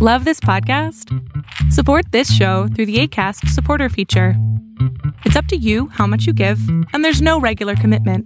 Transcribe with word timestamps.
Love 0.00 0.24
this 0.24 0.38
podcast? 0.38 1.12
Support 1.72 2.12
this 2.12 2.32
show 2.32 2.68
through 2.68 2.86
the 2.86 3.00
ACAST 3.02 3.48
supporter 3.48 3.88
feature. 3.88 4.34
It's 5.24 5.34
up 5.34 5.46
to 5.46 5.56
you 5.56 5.88
how 5.88 6.06
much 6.06 6.24
you 6.24 6.32
give, 6.32 6.60
and 6.92 7.04
there's 7.04 7.20
no 7.20 7.40
regular 7.40 7.74
commitment. 7.74 8.24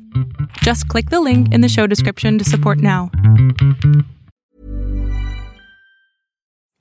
Just 0.59 0.87
click 0.89 1.09
the 1.09 1.23
link 1.23 1.51
in 1.55 1.63
the 1.63 1.71
show 1.71 1.87
description 1.87 2.37
to 2.37 2.45
support 2.45 2.77
now. 2.77 3.11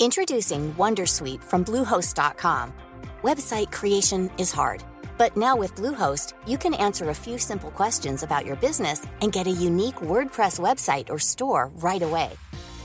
Introducing 0.01 0.73
Wondersuite 0.73 1.41
from 1.41 1.63
Bluehost.com. 1.63 2.73
Website 3.21 3.71
creation 3.71 4.29
is 4.37 4.51
hard, 4.51 4.83
but 5.17 5.37
now 5.37 5.55
with 5.55 5.73
Bluehost, 5.75 6.33
you 6.45 6.57
can 6.57 6.73
answer 6.73 7.11
a 7.11 7.15
few 7.15 7.37
simple 7.37 7.71
questions 7.71 8.23
about 8.23 8.45
your 8.45 8.57
business 8.57 9.07
and 9.21 9.31
get 9.31 9.47
a 9.47 9.51
unique 9.51 10.01
WordPress 10.01 10.59
website 10.59 11.09
or 11.09 11.17
store 11.17 11.71
right 11.77 12.01
away. 12.01 12.31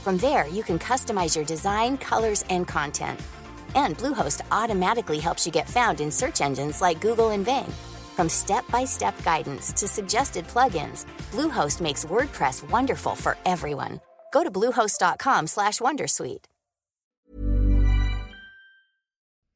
From 0.07 0.15
there, 0.15 0.47
you 0.47 0.63
can 0.63 0.79
customize 0.79 1.35
your 1.35 1.43
design, 1.43 1.97
colors, 1.97 2.45
and 2.49 2.65
content. 2.65 3.19
And 3.75 3.97
Bluehost 3.97 4.39
automatically 4.53 5.19
helps 5.19 5.45
you 5.45 5.51
get 5.51 5.67
found 5.67 5.99
in 5.99 6.11
search 6.11 6.39
engines 6.39 6.79
like 6.81 7.01
Google 7.01 7.31
and 7.31 7.43
Bing. 7.43 7.69
From 8.15 8.29
step-by-step 8.29 9.21
guidance 9.21 9.73
to 9.73 9.85
suggested 9.85 10.47
plugins, 10.47 11.05
Bluehost 11.31 11.81
makes 11.81 12.05
WordPress 12.05 12.69
wonderful 12.69 13.15
for 13.15 13.35
everyone. 13.45 13.99
Go 14.31 14.45
to 14.45 14.49
bluehost.com/wondersuite. 14.49 16.45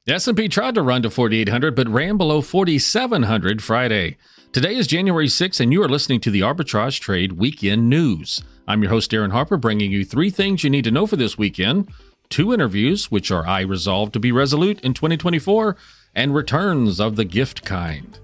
The 0.04 0.14
S&P 0.14 0.48
tried 0.48 0.74
to 0.74 0.82
run 0.82 1.00
to 1.00 1.08
4800 1.08 1.74
but 1.74 1.88
ran 1.88 2.18
below 2.18 2.42
4700 2.42 3.62
Friday. 3.62 4.18
Today 4.52 4.76
is 4.76 4.86
January 4.86 5.28
6th 5.28 5.60
and 5.60 5.72
you 5.72 5.82
are 5.82 5.88
listening 5.88 6.20
to 6.20 6.30
the 6.30 6.42
Arbitrage 6.42 7.00
Trade 7.00 7.32
Weekend 7.32 7.88
News. 7.88 8.42
I'm 8.68 8.82
your 8.82 8.90
host, 8.90 9.14
Aaron 9.14 9.30
Harper, 9.30 9.56
bringing 9.56 9.90
you 9.90 10.04
three 10.04 10.28
things 10.28 10.62
you 10.62 10.68
need 10.68 10.84
to 10.84 10.90
know 10.90 11.06
for 11.06 11.16
this 11.16 11.38
weekend 11.38 11.90
two 12.28 12.52
interviews, 12.52 13.10
which 13.10 13.30
are 13.30 13.46
I 13.46 13.62
resolved 13.62 14.12
to 14.12 14.20
be 14.20 14.30
resolute 14.30 14.78
in 14.82 14.92
2024, 14.92 15.74
and 16.14 16.34
returns 16.34 17.00
of 17.00 17.16
the 17.16 17.24
gift 17.24 17.64
kind. 17.64 18.18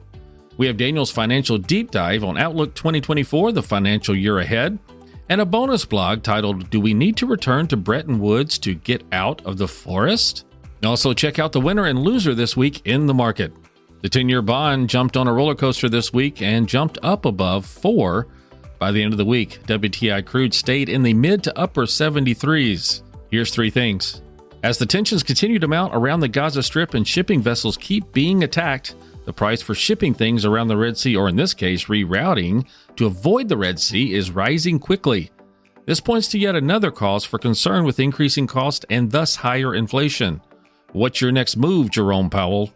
We 0.58 0.66
have 0.66 0.76
Daniel's 0.76 1.10
financial 1.10 1.56
deep 1.56 1.90
dive 1.90 2.22
on 2.22 2.36
Outlook 2.36 2.74
2024, 2.74 3.52
the 3.52 3.62
financial 3.62 4.14
year 4.14 4.38
ahead, 4.38 4.78
and 5.30 5.40
a 5.40 5.46
bonus 5.46 5.86
blog 5.86 6.22
titled 6.22 6.68
Do 6.68 6.78
We 6.78 6.92
Need 6.92 7.16
to 7.16 7.26
Return 7.26 7.68
to 7.68 7.76
Bretton 7.78 8.20
Woods 8.20 8.58
to 8.58 8.74
Get 8.74 9.02
Out 9.12 9.40
of 9.46 9.56
the 9.56 9.68
Forest? 9.68 10.44
Also, 10.84 11.14
check 11.14 11.38
out 11.38 11.52
the 11.52 11.60
winner 11.60 11.86
and 11.86 11.98
loser 11.98 12.34
this 12.34 12.54
week 12.54 12.82
in 12.84 13.06
the 13.06 13.14
market. 13.14 13.50
The 14.00 14.08
10 14.08 14.28
year 14.28 14.42
bond 14.42 14.88
jumped 14.88 15.16
on 15.16 15.26
a 15.26 15.32
roller 15.32 15.54
coaster 15.54 15.88
this 15.88 16.12
week 16.12 16.40
and 16.40 16.68
jumped 16.68 16.98
up 17.02 17.24
above 17.24 17.66
4 17.66 18.26
by 18.78 18.92
the 18.92 19.02
end 19.02 19.12
of 19.12 19.18
the 19.18 19.24
week, 19.24 19.60
WTI 19.66 20.24
crude 20.24 20.54
stayed 20.54 20.88
in 20.88 21.02
the 21.02 21.14
mid 21.14 21.42
to 21.44 21.58
upper 21.58 21.82
73s. 21.82 23.02
Here's 23.30 23.50
three 23.50 23.70
things. 23.70 24.22
As 24.62 24.78
the 24.78 24.86
tensions 24.86 25.22
continue 25.22 25.58
to 25.58 25.68
mount 25.68 25.94
around 25.94 26.20
the 26.20 26.28
Gaza 26.28 26.62
Strip 26.62 26.94
and 26.94 27.06
shipping 27.06 27.42
vessels 27.42 27.76
keep 27.76 28.12
being 28.12 28.44
attacked, 28.44 28.94
the 29.24 29.32
price 29.32 29.62
for 29.62 29.74
shipping 29.74 30.14
things 30.14 30.44
around 30.44 30.68
the 30.68 30.76
Red 30.76 30.96
Sea, 30.96 31.16
or 31.16 31.28
in 31.28 31.36
this 31.36 31.54
case, 31.54 31.86
rerouting 31.86 32.66
to 32.96 33.06
avoid 33.06 33.48
the 33.48 33.56
Red 33.56 33.78
Sea, 33.78 34.14
is 34.14 34.30
rising 34.30 34.78
quickly. 34.78 35.30
This 35.86 36.00
points 36.00 36.28
to 36.28 36.38
yet 36.38 36.54
another 36.54 36.90
cause 36.90 37.24
for 37.24 37.38
concern 37.38 37.84
with 37.84 38.00
increasing 38.00 38.46
cost 38.46 38.86
and 38.90 39.10
thus 39.10 39.36
higher 39.36 39.74
inflation. 39.74 40.40
What's 40.92 41.20
your 41.20 41.32
next 41.32 41.56
move, 41.56 41.90
Jerome 41.90 42.30
Powell? 42.30 42.72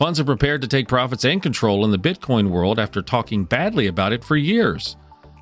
Funds 0.00 0.18
are 0.18 0.24
prepared 0.24 0.62
to 0.62 0.66
take 0.66 0.88
profits 0.88 1.26
and 1.26 1.42
control 1.42 1.84
in 1.84 1.90
the 1.90 1.98
Bitcoin 1.98 2.48
world 2.48 2.78
after 2.78 3.02
talking 3.02 3.44
badly 3.44 3.86
about 3.86 4.14
it 4.14 4.24
for 4.24 4.34
years. 4.34 4.96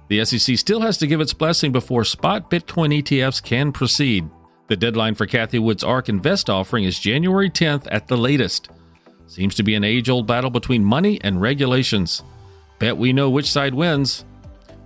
The 0.09 0.25
SEC 0.25 0.59
still 0.59 0.81
has 0.81 0.99
to 0.99 1.07
give 1.07 1.21
its 1.21 1.33
blessing 1.33 1.71
before 1.71 2.03
spot 2.03 2.51
Bitcoin 2.51 3.01
ETFs 3.01 3.41
can 3.41 3.71
proceed. 3.71 4.29
The 4.67 4.77
deadline 4.77 5.15
for 5.15 5.27
Cathie 5.27 5.61
Wood's 5.61 5.85
ARK 5.85 6.09
Invest 6.09 6.51
offering 6.51 6.83
is 6.83 6.99
January 6.99 7.49
10th 7.49 7.87
at 7.93 8.09
the 8.09 8.17
latest. 8.17 8.71
Seems 9.29 9.55
to 9.55 9.63
be 9.63 9.77
an 9.77 9.85
age 9.85 10.09
old 10.09 10.27
battle 10.27 10.51
between 10.51 10.83
money 10.83 11.21
and 11.23 11.41
regulations. 11.41 12.25
Bet 12.81 12.97
we 12.97 13.13
know 13.13 13.31
which 13.31 13.49
side 13.49 13.75
wins. 13.75 14.25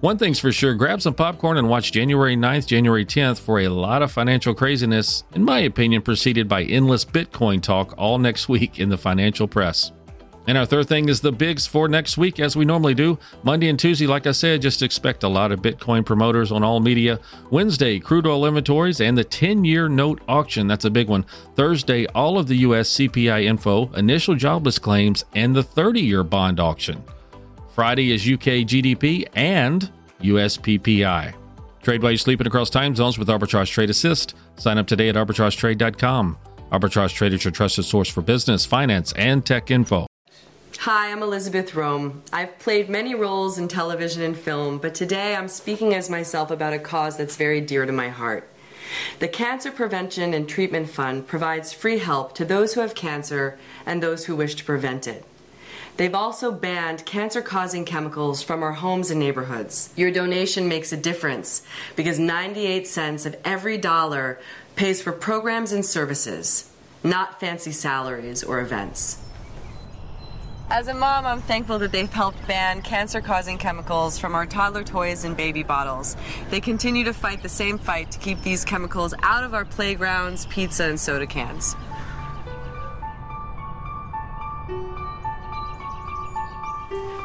One 0.02 0.18
thing's 0.18 0.40
for 0.40 0.50
sure 0.50 0.74
grab 0.74 1.00
some 1.00 1.14
popcorn 1.14 1.58
and 1.58 1.68
watch 1.68 1.92
January 1.92 2.36
9th, 2.36 2.66
January 2.66 3.06
10th 3.06 3.38
for 3.38 3.60
a 3.60 3.68
lot 3.68 4.02
of 4.02 4.10
financial 4.10 4.52
craziness, 4.52 5.22
in 5.32 5.44
my 5.44 5.60
opinion, 5.60 6.02
preceded 6.02 6.48
by 6.48 6.64
endless 6.64 7.04
Bitcoin 7.04 7.62
talk 7.62 7.94
all 7.96 8.18
next 8.18 8.48
week 8.48 8.80
in 8.80 8.88
the 8.88 8.98
financial 8.98 9.46
press. 9.46 9.92
And 10.48 10.58
our 10.58 10.66
third 10.66 10.88
thing 10.88 11.08
is 11.08 11.20
the 11.20 11.30
bigs 11.30 11.68
for 11.68 11.86
next 11.86 12.18
week, 12.18 12.41
as 12.41 12.56
we 12.56 12.64
normally 12.64 12.94
do. 12.94 13.16
Monday 13.44 13.68
and 13.68 13.78
Tuesday, 13.78 14.08
like 14.08 14.26
I 14.26 14.32
said, 14.32 14.60
just 14.60 14.82
expect 14.82 15.22
a 15.22 15.28
lot 15.28 15.52
of 15.52 15.62
Bitcoin 15.62 16.04
promoters 16.04 16.50
on 16.50 16.64
all 16.64 16.80
media. 16.80 17.20
Wednesday, 17.52 18.00
crude 18.00 18.26
oil 18.26 18.44
inventories 18.44 19.00
and 19.00 19.16
the 19.16 19.22
10 19.22 19.64
year 19.64 19.88
note 19.88 20.20
auction. 20.26 20.66
That's 20.66 20.84
a 20.84 20.91
big 20.91 21.06
one. 21.06 21.24
Thursday, 21.54 22.06
all 22.06 22.41
of 22.41 22.48
the 22.48 22.56
U.S. 22.56 22.91
CPI 22.91 23.44
info, 23.44 23.86
initial 23.92 24.34
jobless 24.34 24.80
claims, 24.80 25.24
and 25.32 25.54
the 25.54 25.62
30 25.62 26.00
year 26.00 26.24
bond 26.24 26.58
auction. 26.58 27.04
Friday 27.72 28.12
is 28.12 28.21
UK 28.22 28.69
GDP 28.69 29.27
and 29.34 29.91
US 30.21 30.59
PPI. 30.59 31.34
Trade 31.83 32.03
while 32.03 32.12
you're 32.12 32.19
sleeping 32.19 32.47
across 32.47 32.69
time 32.69 32.94
zones 32.94 33.19
with 33.19 33.28
Arbitrage 33.28 33.71
Trade 33.71 33.88
Assist. 33.88 34.34
Sign 34.56 34.77
up 34.77 34.87
today 34.87 35.09
at 35.09 35.16
arbitragetrade.com. 35.16 36.37
Arbitrage 36.71 37.15
Trade 37.15 37.33
is 37.33 37.44
your 37.44 37.50
trusted 37.50 37.87
source 37.87 38.10
for 38.10 38.21
business, 38.21 38.66
finance, 38.66 39.12
and 39.15 39.44
tech 39.47 39.71
info. 39.71 40.06
Hi, 40.81 41.10
I'm 41.10 41.22
Elizabeth 41.22 41.71
Röhm. 41.71 42.21
I've 42.31 42.59
played 42.59 42.91
many 42.91 43.15
roles 43.15 43.56
in 43.56 43.69
television 43.69 44.22
and 44.22 44.37
film, 44.37 44.77
but 44.77 44.94
today 44.94 45.34
I'm 45.34 45.49
speaking 45.49 45.94
as 45.94 46.10
myself 46.10 46.50
about 46.50 46.75
a 46.75 46.78
cause 46.78 47.16
that's 47.16 47.37
very 47.37 47.62
dear 47.62 47.87
to 47.87 47.93
my 47.93 48.10
heart. 48.10 48.49
The 49.19 49.28
Cancer 49.28 49.71
Prevention 49.71 50.34
and 50.34 50.47
Treatment 50.47 50.91
Fund 50.91 51.27
provides 51.27 51.72
free 51.72 51.99
help 51.99 52.34
to 52.34 52.44
those 52.44 52.75
who 52.75 52.83
have 52.83 52.94
cancer 52.94 53.59
and 53.87 54.03
those 54.03 54.27
who 54.27 54.37
wish 54.37 54.56
to 54.56 54.65
prevent 54.65 55.06
it. 55.06 55.25
They've 55.97 56.14
also 56.14 56.50
banned 56.50 57.04
cancer 57.04 57.42
causing 57.42 57.84
chemicals 57.84 58.42
from 58.42 58.62
our 58.62 58.72
homes 58.72 59.10
and 59.10 59.20
neighborhoods. 59.20 59.92
Your 59.97 60.10
donation 60.10 60.69
makes 60.69 60.92
a 60.92 60.97
difference 60.97 61.62
because 61.97 62.19
98 62.19 62.86
cents 62.86 63.26
of 63.26 63.36
every 63.44 63.76
dollar 63.76 64.41
pays 64.75 65.03
for 65.03 65.12
programs 65.12 65.72
and 65.72 65.84
services, 65.84 66.70
not 67.04 67.38
fancy 67.41 67.72
salaries 67.72 68.42
or 68.42 68.60
events. 68.60 69.19
As 70.70 70.88
a 70.88 70.94
mom, 70.94 71.26
I'm 71.26 71.42
thankful 71.42 71.78
that 71.80 71.92
they've 71.92 72.10
helped 72.10 72.47
ban 72.48 72.80
cancer 72.80 73.20
causing 73.20 73.59
chemicals 73.59 74.19
from 74.19 74.34
our 74.34 74.47
toddler 74.47 74.82
toys 74.82 75.24
and 75.24 75.36
baby 75.36 75.62
bottles. 75.62 76.16
They 76.48 76.60
continue 76.60 77.04
to 77.04 77.12
fight 77.12 77.42
the 77.42 77.48
same 77.50 77.76
fight 77.76 78.10
to 78.12 78.19
keep 78.19 78.41
these 78.41 78.64
chemicals 78.64 79.12
out 79.22 79.44
of 79.44 79.53
our 79.53 79.66
playgrounds, 79.66 80.47
pizza, 80.47 80.84
and 80.84 80.98
soda 80.98 81.26
cans. 81.26 81.76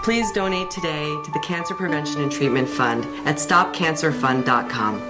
Please 0.07 0.31
donate 0.31 0.71
today 0.71 1.21
to 1.21 1.31
the 1.31 1.39
Cancer 1.39 1.75
Prevention 1.75 2.21
and 2.21 2.31
Treatment 2.31 2.69
Fund 2.69 3.03
at 3.27 3.35
stopcancerfund.com. 3.35 5.01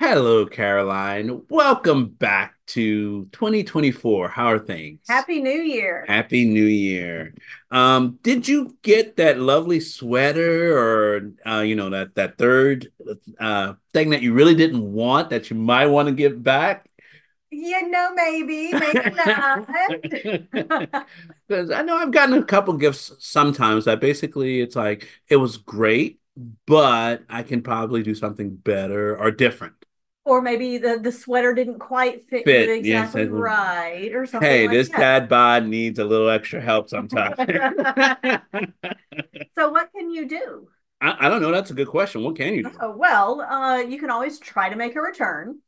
Hello, 0.00 0.46
Caroline. 0.46 1.42
Welcome 1.50 2.06
back 2.06 2.54
to 2.68 3.26
2024. 3.26 4.30
How 4.30 4.46
are 4.46 4.58
things? 4.58 5.00
Happy 5.06 5.42
New 5.42 5.50
Year. 5.50 6.06
Happy 6.08 6.46
New 6.46 6.64
Year. 6.64 7.34
Um, 7.70 8.18
did 8.22 8.48
you 8.48 8.74
get 8.80 9.16
that 9.16 9.38
lovely 9.38 9.80
sweater 9.80 10.78
or 10.78 11.30
uh, 11.46 11.60
you 11.60 11.76
know, 11.76 11.90
that 11.90 12.14
that 12.14 12.38
third 12.38 12.90
uh 13.38 13.74
thing 13.92 14.08
that 14.10 14.22
you 14.22 14.32
really 14.32 14.54
didn't 14.54 14.94
want 14.94 15.28
that 15.28 15.50
you 15.50 15.56
might 15.56 15.88
want 15.88 16.08
to 16.08 16.14
give 16.14 16.42
back? 16.42 16.88
You 17.56 17.88
know, 17.88 18.12
maybe, 18.14 18.74
maybe 18.74 19.10
not. 19.14 19.68
Because 21.48 21.70
I 21.70 21.82
know 21.82 21.96
I've 21.96 22.10
gotten 22.12 22.34
a 22.38 22.44
couple 22.44 22.74
gifts 22.74 23.12
sometimes 23.18 23.84
that 23.84 24.00
basically 24.00 24.60
it's 24.60 24.76
like 24.76 25.08
it 25.28 25.36
was 25.36 25.56
great, 25.58 26.20
but 26.66 27.22
I 27.28 27.42
can 27.42 27.62
probably 27.62 28.02
do 28.02 28.14
something 28.14 28.56
better 28.56 29.16
or 29.16 29.30
different. 29.30 29.74
or 30.24 30.40
maybe 30.40 30.78
the 30.78 30.98
the 31.02 31.12
sweater 31.12 31.52
didn't 31.54 31.78
quite 31.78 32.28
fit, 32.28 32.46
Fit, 32.46 32.68
you 32.68 32.74
yes, 32.80 33.14
exactly 33.14 33.24
it- 33.24 33.30
right 33.30 34.14
or 34.14 34.26
something. 34.26 34.50
Hey, 34.50 34.66
like 34.66 34.76
this 34.76 34.88
that. 34.88 34.98
dad 35.00 35.28
bod 35.28 35.66
needs 35.66 35.98
a 35.98 36.04
little 36.04 36.28
extra 36.28 36.60
help 36.60 36.88
sometimes. 36.88 37.38
So 39.56 39.68
what 39.70 39.90
can 39.92 40.10
you 40.10 40.28
do? 40.28 40.68
I, 41.00 41.26
I 41.26 41.28
don't 41.28 41.42
know. 41.42 41.50
That's 41.50 41.70
a 41.70 41.74
good 41.74 41.88
question. 41.88 42.22
What 42.22 42.36
can 42.36 42.54
you 42.54 42.64
do? 42.64 42.70
Oh, 42.80 42.96
well, 42.96 43.40
uh, 43.40 43.78
you 43.78 43.98
can 43.98 44.10
always 44.10 44.38
try 44.38 44.68
to 44.68 44.76
make 44.76 44.96
a 44.96 45.00
return. 45.00 45.60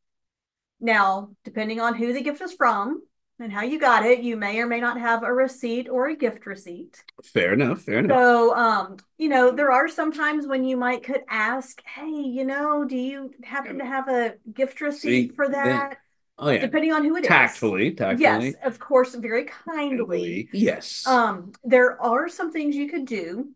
Now, 0.81 1.31
depending 1.45 1.81
on 1.81 1.95
who 1.95 2.13
the 2.13 2.21
gift 2.23 2.41
is 2.41 2.53
from 2.53 3.03
and 3.39 3.53
how 3.53 3.63
you 3.63 3.79
got 3.79 4.05
it, 4.05 4.21
you 4.21 4.37
may 4.37 4.59
or 4.61 4.67
may 4.67 4.81
not 4.81 4.99
have 5.01 5.23
a 5.23 5.33
receipt 5.33 5.89
or 5.89 6.09
a 6.09 6.17
gift 6.17 6.47
receipt. 6.47 7.03
Fair 7.25 7.53
enough. 7.55 7.83
Fair 7.83 7.99
enough. 7.99 8.17
So, 8.17 8.55
um, 8.55 8.97
you 9.19 9.29
know, 9.29 9.51
there 9.51 9.73
are 9.73 9.89
some 9.89 10.13
times 10.13 10.47
when 10.47 10.65
you 10.65 10.77
might 10.77 11.03
could 11.03 11.23
ask, 11.29 11.83
hey, 11.87 12.09
you 12.09 12.45
know, 12.45 12.85
do 12.85 12.97
you 12.97 13.33
happen 13.43 13.79
to 13.79 13.85
have 13.85 14.09
a 14.09 14.35
gift 14.53 14.81
receipt 14.81 15.31
See, 15.31 15.35
for 15.35 15.49
then- 15.49 15.67
that? 15.67 15.99
Oh 16.39 16.51
yeah. 16.51 16.61
Depending 16.61 16.93
on 16.93 17.03
who 17.03 17.17
it 17.17 17.21
is. 17.25 17.29
Tactfully, 17.29 17.93
tactfully. 17.93 18.21
Yes, 18.21 18.55
of 18.63 18.79
course, 18.79 19.15
very 19.15 19.45
kindly. 19.45 20.51
Yes. 20.53 21.07
Um, 21.07 21.53
there 21.65 21.99
are 22.03 22.29
some 22.29 22.53
things 22.53 22.77
you 22.77 22.91
could 22.91 23.07
do 23.07 23.53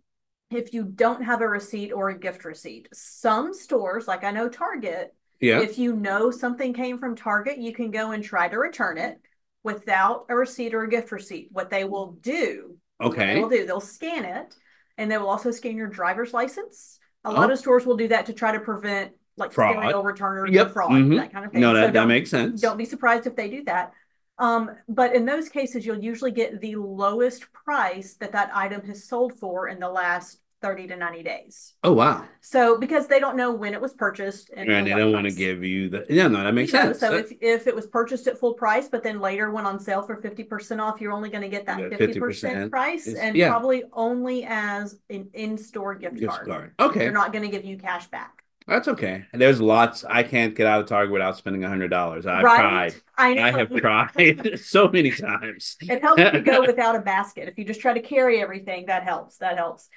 if 0.51 0.73
you 0.73 0.85
don't 0.85 1.23
have 1.23 1.43
a 1.43 1.47
receipt 1.47 1.93
or 1.93 2.09
a 2.09 2.19
gift 2.19 2.47
receipt. 2.47 2.89
Some 2.95 3.53
stores, 3.53 4.09
like 4.09 4.25
I 4.25 4.31
know 4.31 4.49
Target, 4.49 5.15
Yeah. 5.41 5.61
If 5.61 5.79
you 5.79 5.97
know 5.97 6.31
something 6.31 6.75
came 6.75 6.99
from 6.99 7.17
Target, 7.17 7.59
you 7.59 7.73
can 7.73 7.91
go 7.91 8.13
and 8.13 8.23
try 8.23 8.49
to 8.49 8.59
return 8.59 8.99
it 8.99 9.19
without 9.63 10.27
a 10.29 10.37
receipt 10.37 10.75
or 10.75 10.83
a 10.83 10.89
gift 10.89 11.11
receipt. 11.13 11.49
What 11.51 11.71
they 11.71 11.85
will 11.85 12.13
do, 12.21 12.77
Okay. 13.01 13.35
they 13.35 13.41
will 13.41 13.49
do, 13.49 13.67
they'll 13.67 13.81
scan 13.81 14.25
it 14.25 14.55
and 14.99 15.11
they 15.11 15.17
will 15.19 15.29
also 15.29 15.51
scan 15.51 15.77
your 15.77 15.87
driver's 15.89 16.33
license. 16.35 16.99
A 17.25 17.33
lot 17.33 17.51
Oh. 17.51 17.53
of 17.55 17.59
stores 17.59 17.87
will 17.87 17.97
do 17.97 18.09
that 18.09 18.27
to 18.27 18.33
try 18.35 18.53
to 18.53 18.61
prevent 18.61 19.13
like 19.37 19.53
Fraud. 19.53 19.75
serial 19.77 20.49
Yep. 20.51 20.67
and 20.67 20.73
fraud, 20.75 20.91
Mhm. 20.91 21.17
that 21.17 21.33
kind 21.33 21.47
of 21.47 21.53
thing. 21.53 21.61
No, 21.63 21.73
So 21.73 21.81
that, 21.81 21.93
that 21.95 22.07
makes 22.07 22.29
sense. 22.31 22.61
don't 22.61 22.77
be 22.77 22.85
surprised 22.85 23.27
if 23.27 23.37
they 23.37 23.49
do 23.49 23.65
that. 23.65 23.93
Um, 24.37 24.71
but 24.89 25.15
in 25.15 25.25
those 25.25 25.49
cases, 25.49 25.87
you'll 25.87 26.03
usually 26.03 26.31
get 26.33 26.61
the 26.61 26.77
lowest 26.77 27.51
price 27.53 28.15
that 28.17 28.33
that 28.33 28.51
item 28.55 28.83
has 28.87 29.05
sold 29.05 29.39
for 29.39 29.69
in 29.69 29.79
the 29.79 29.89
last 29.89 30.41
30 30.62 30.89
to 30.89 30.97
90 30.97 31.23
days. 31.23 31.75
Oh 31.83 31.93
wow. 31.93 32.27
So 32.41 32.79
because 32.79 33.07
they 33.07 33.19
don't 33.19 33.37
know 33.37 33.53
when 33.53 33.73
it 33.73 33.81
was 33.81 33.95
purchased 33.95 34.51
and, 34.55 34.71
And 34.71 34.87
they 34.87 34.91
don't 34.91 35.12
want 35.12 35.27
to 35.27 35.33
give 35.35 35.65
you 35.65 35.89
the 35.89 36.07
yeah, 36.11 36.29
no, 36.29 36.45
that 36.45 36.53
makes 36.53 36.73
You 36.73 36.79
know, 36.79 36.85
sense. 36.87 37.01
So 37.01 37.11
That- 37.12 37.27
if, 37.27 37.33
if 37.41 37.67
it 37.67 37.75
was 37.75 37.87
purchased 37.87 38.27
at 38.27 38.39
full 38.39 38.55
price, 38.55 38.89
but 38.89 39.03
then 39.03 39.21
later 39.21 39.51
went 39.51 39.67
on 39.67 39.79
sale 39.79 40.03
for 40.03 40.17
50% 40.21 40.81
off, 40.81 41.01
you're 41.01 41.12
only 41.12 41.31
going 41.31 41.43
to 41.43 41.49
get 41.49 41.67
that 41.67 41.81
Yeah, 41.81 41.89
50% 41.89 42.17
50% 42.17 42.71
price 42.71 43.07
is- 43.07 43.15
and 43.15 43.37
yeah. 43.37 43.49
probably 43.49 43.85
only 43.93 44.45
as 44.45 44.99
an 45.09 45.31
in-store 45.33 45.95
gift, 45.95 46.17
gift 46.17 46.33
card. 46.33 46.47
card. 46.47 46.75
Okay. 46.79 47.01
They're 47.01 47.12
not 47.12 47.33
going 47.33 47.45
to 47.45 47.51
give 47.51 47.65
you 47.65 47.79
cash 47.79 48.07
back. 48.09 48.41
That's 48.67 48.87
okay. 48.87 49.25
There's 49.33 49.61
lots. 49.61 50.05
I 50.05 50.23
can't 50.23 50.55
get 50.55 50.67
out 50.67 50.81
of 50.81 50.87
Target 50.87 51.12
without 51.12 51.37
spending 51.37 51.65
a 51.65 51.69
hundred 51.69 51.89
dollars. 51.89 52.25
I've 52.25 52.45
right? 52.45 52.93
tried. 52.93 52.95
I 53.19 53.35
know. 53.35 53.43
I 53.43 53.51
have 53.51 53.75
tried 53.75 54.61
so 54.62 54.87
many 54.89 55.11
times. 55.11 55.77
It 55.81 56.01
helps 56.03 56.21
if 56.23 56.35
you 56.35 56.41
go 56.43 56.61
without 56.67 56.95
a 56.95 57.01
basket. 57.01 57.49
If 57.49 57.59
you 57.59 57.65
just 57.65 57.81
try 57.81 57.95
to 57.95 58.01
carry 58.01 58.41
everything, 58.41 58.87
that 58.87 59.03
helps. 59.03 59.39
That 59.39 59.57
helps. 59.57 59.89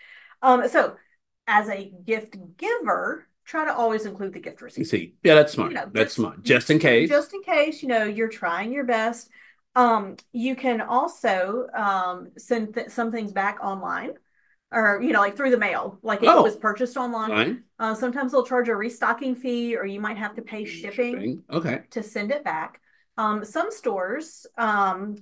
Um, 0.44 0.68
so 0.70 0.96
as 1.48 1.68
a 1.70 1.92
gift 2.06 2.36
giver, 2.58 3.28
try 3.46 3.66
to 3.66 3.74
always 3.74 4.06
include 4.06 4.34
the 4.34 4.40
gift 4.40 4.62
receipt. 4.62 4.84
see, 4.86 5.16
yeah, 5.24 5.34
that's 5.36 5.54
smart. 5.54 5.72
You 5.72 5.78
know, 5.78 5.90
that's 5.92 6.06
just- 6.08 6.16
smart. 6.18 6.44
Just 6.44 6.70
in 6.70 6.78
case. 6.80 7.10
Just 7.10 7.34
in 7.34 7.42
case, 7.42 7.82
you 7.82 7.88
know, 7.90 8.04
you're 8.04 8.30
trying 8.30 8.72
your 8.72 8.84
best. 8.86 9.30
Um, 9.76 10.18
you 10.32 10.56
can 10.56 10.82
also 10.82 11.68
um 11.74 12.28
send 12.38 12.76
th 12.76 12.92
some 12.92 13.10
things 13.12 13.32
back 13.32 13.58
online 13.64 14.12
or 14.72 15.02
you 15.02 15.12
know, 15.14 15.20
like 15.20 15.36
through 15.36 15.50
the 15.52 15.58
mail, 15.58 15.98
like 16.04 16.22
if 16.22 16.30
Oh. 16.30 16.40
it 16.42 16.44
was 16.44 16.56
purchased 16.56 16.96
online. 16.98 17.64
Uh, 17.80 17.96
sometimes 17.96 18.32
they'll 18.32 18.46
charge 18.46 18.70
a 18.70 18.76
restocking 18.76 19.36
fee 19.36 19.76
or 19.76 19.86
you 19.86 20.00
might 20.00 20.18
have 20.18 20.36
to 20.36 20.42
pay 20.44 20.64
shipping 20.66 21.14
Shipping. 21.16 21.44
Okay. 21.50 21.82
to 21.92 22.04
send 22.04 22.32
it 22.32 22.44
back. 22.44 22.82
Um, 23.18 23.44
some 23.46 23.70
stores, 23.72 24.46
um, 24.58 25.16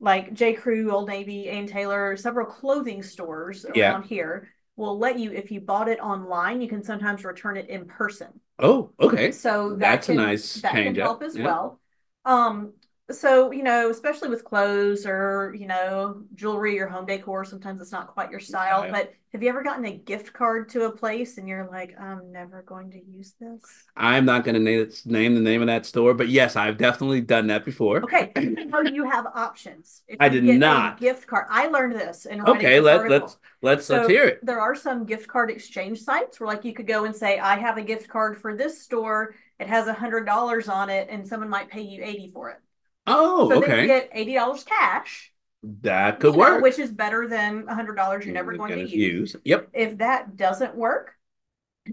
like 0.00 0.32
J. 0.34 0.54
Crew, 0.54 0.90
Old 0.92 1.08
Navy, 1.08 1.48
Ann 1.48 1.66
Taylor, 1.66 2.16
several 2.16 2.46
clothing 2.46 3.02
stores 3.02 3.64
Yeah. 3.74 3.92
around 3.92 4.04
here 4.04 4.48
will 4.82 4.98
let 4.98 5.18
you, 5.18 5.32
if 5.32 5.50
you 5.50 5.60
bought 5.60 5.88
it 5.88 6.00
online, 6.00 6.60
you 6.60 6.68
can 6.68 6.82
sometimes 6.82 7.24
return 7.24 7.56
it 7.56 7.68
in 7.68 7.86
person. 7.86 8.40
Oh, 8.58 8.92
okay. 9.00 9.32
So 9.32 9.76
that 9.76 9.80
That's 9.80 10.08
a 10.08 10.14
nice 10.14 10.60
that 10.62 10.82
can 10.82 10.94
change 10.94 10.98
up. 10.98 11.10
help 11.12 11.22
as 11.22 11.38
Yeah. 11.38 11.44
well. 11.44 11.80
Um, 12.24 12.74
so 13.10 13.50
you 13.50 13.62
know, 13.62 13.90
especially 13.90 14.28
with 14.28 14.44
clothes 14.44 15.06
or 15.06 15.54
you 15.58 15.66
know, 15.66 16.22
jewelry 16.34 16.78
or 16.78 16.86
home 16.86 17.06
decor, 17.06 17.44
sometimes 17.44 17.80
it's 17.80 17.92
not 17.92 18.08
quite 18.08 18.30
your 18.30 18.40
style. 18.40 18.84
Yeah. 18.84 18.92
But 18.92 19.12
have 19.32 19.42
you 19.42 19.48
ever 19.48 19.62
gotten 19.62 19.86
a 19.86 19.92
gift 19.92 20.34
card 20.34 20.68
to 20.70 20.84
a 20.84 20.92
place 20.92 21.38
and 21.38 21.48
you're 21.48 21.66
like, 21.70 21.98
I'm 21.98 22.30
never 22.30 22.62
going 22.62 22.90
to 22.90 23.02
use 23.02 23.34
this? 23.40 23.62
I'm 23.96 24.26
not 24.26 24.44
going 24.44 24.56
to 24.56 24.60
name, 24.60 24.90
name 25.06 25.34
the 25.34 25.40
name 25.40 25.62
of 25.62 25.68
that 25.68 25.86
store, 25.86 26.12
but 26.12 26.28
yes, 26.28 26.54
I've 26.54 26.76
definitely 26.76 27.22
done 27.22 27.46
that 27.46 27.64
before. 27.64 28.02
Okay, 28.02 28.30
so 28.70 28.82
you 28.82 29.08
have 29.08 29.26
options. 29.34 30.02
If 30.06 30.18
I 30.20 30.28
did 30.28 30.44
not. 30.44 31.00
gift 31.00 31.26
card. 31.26 31.46
I 31.48 31.68
learned 31.68 31.94
this 31.94 32.26
in 32.26 32.40
writing 32.40 32.56
Okay, 32.56 32.80
let, 32.80 33.08
let's 33.08 33.38
let's 33.62 33.88
let's 33.88 34.08
hear 34.08 34.24
it. 34.24 34.44
There 34.44 34.60
are 34.60 34.74
some 34.74 35.06
gift 35.06 35.28
card 35.28 35.50
exchange 35.50 36.00
sites 36.00 36.38
where 36.38 36.46
like 36.46 36.64
you 36.64 36.74
could 36.74 36.86
go 36.86 37.06
and 37.06 37.16
say, 37.16 37.38
I 37.38 37.56
have 37.56 37.78
a 37.78 37.82
gift 37.82 38.08
card 38.08 38.38
for 38.38 38.54
this 38.54 38.82
store. 38.82 39.34
It 39.58 39.66
has 39.66 39.86
a 39.86 39.94
hundred 39.94 40.26
dollars 40.26 40.68
on 40.68 40.90
it, 40.90 41.08
and 41.10 41.26
someone 41.26 41.48
might 41.48 41.70
pay 41.70 41.82
you 41.82 42.04
80 42.04 42.32
for 42.34 42.50
it. 42.50 42.58
Oh, 43.06 43.48
so 43.48 43.54
then 43.60 43.62
you 43.62 43.68
okay. 43.72 43.86
get 43.86 44.10
eighty 44.12 44.34
dollars 44.34 44.64
cash, 44.64 45.32
That 45.82 46.20
could 46.20 46.34
you 46.34 46.38
know, 46.38 46.38
work. 46.38 46.62
which 46.62 46.78
is 46.78 46.90
better 46.92 47.28
than 47.28 47.66
a 47.68 47.74
hundred 47.74 47.96
dollars 47.96 48.24
you're 48.24 48.34
never 48.34 48.54
going 48.54 48.70
to 48.72 48.76
Gonna 48.76 48.88
use. 48.88 49.36
Yep. 49.44 49.70
If 49.72 49.98
that 49.98 50.36
doesn't 50.36 50.74
work, 50.76 51.14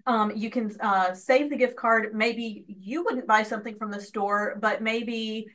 um, 0.06 0.32
you 0.36 0.50
can 0.50 0.76
uh, 0.82 1.14
save 1.14 1.50
the 1.50 1.58
gift 1.58 1.76
card. 1.76 2.14
Maybe 2.14 2.66
you 2.68 3.04
wouldn't 3.06 3.28
buy 3.28 3.44
something 3.44 3.78
from 3.78 3.92
the 3.92 4.02
store, 4.02 4.58
but 4.62 4.82
maybe 4.82 5.48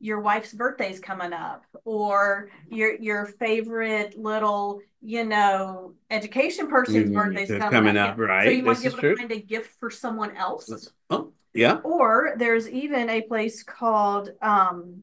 your 0.00 0.20
wife's 0.20 0.52
birthday's 0.52 1.00
coming 1.00 1.32
up, 1.32 1.64
or 1.84 2.50
your 2.70 2.94
your 2.96 3.26
favorite 3.26 4.18
little, 4.18 4.80
you 5.02 5.24
know, 5.24 5.94
education 6.10 6.68
person's 6.68 7.10
Mm, 7.10 7.14
birthday's 7.14 7.52
coming, 7.52 7.70
coming 7.70 7.96
up. 7.96 8.10
up, 8.12 8.18
So 8.18 8.24
right. 8.28 8.50
you 8.50 8.64
might 8.64 8.74
This 8.74 8.82
be 8.82 8.86
able 8.88 8.98
true. 9.00 9.14
to 9.14 9.16
find 9.22 9.32
a 9.32 9.40
gift 9.40 9.78
for 9.78 9.90
someone 9.90 10.36
else. 10.36 10.90
Oh, 11.10 11.31
yeah. 11.54 11.76
Or 11.84 12.34
there's 12.36 12.68
even 12.68 13.10
a 13.10 13.22
place 13.22 13.62
called 13.62 14.30
um, 14.40 15.02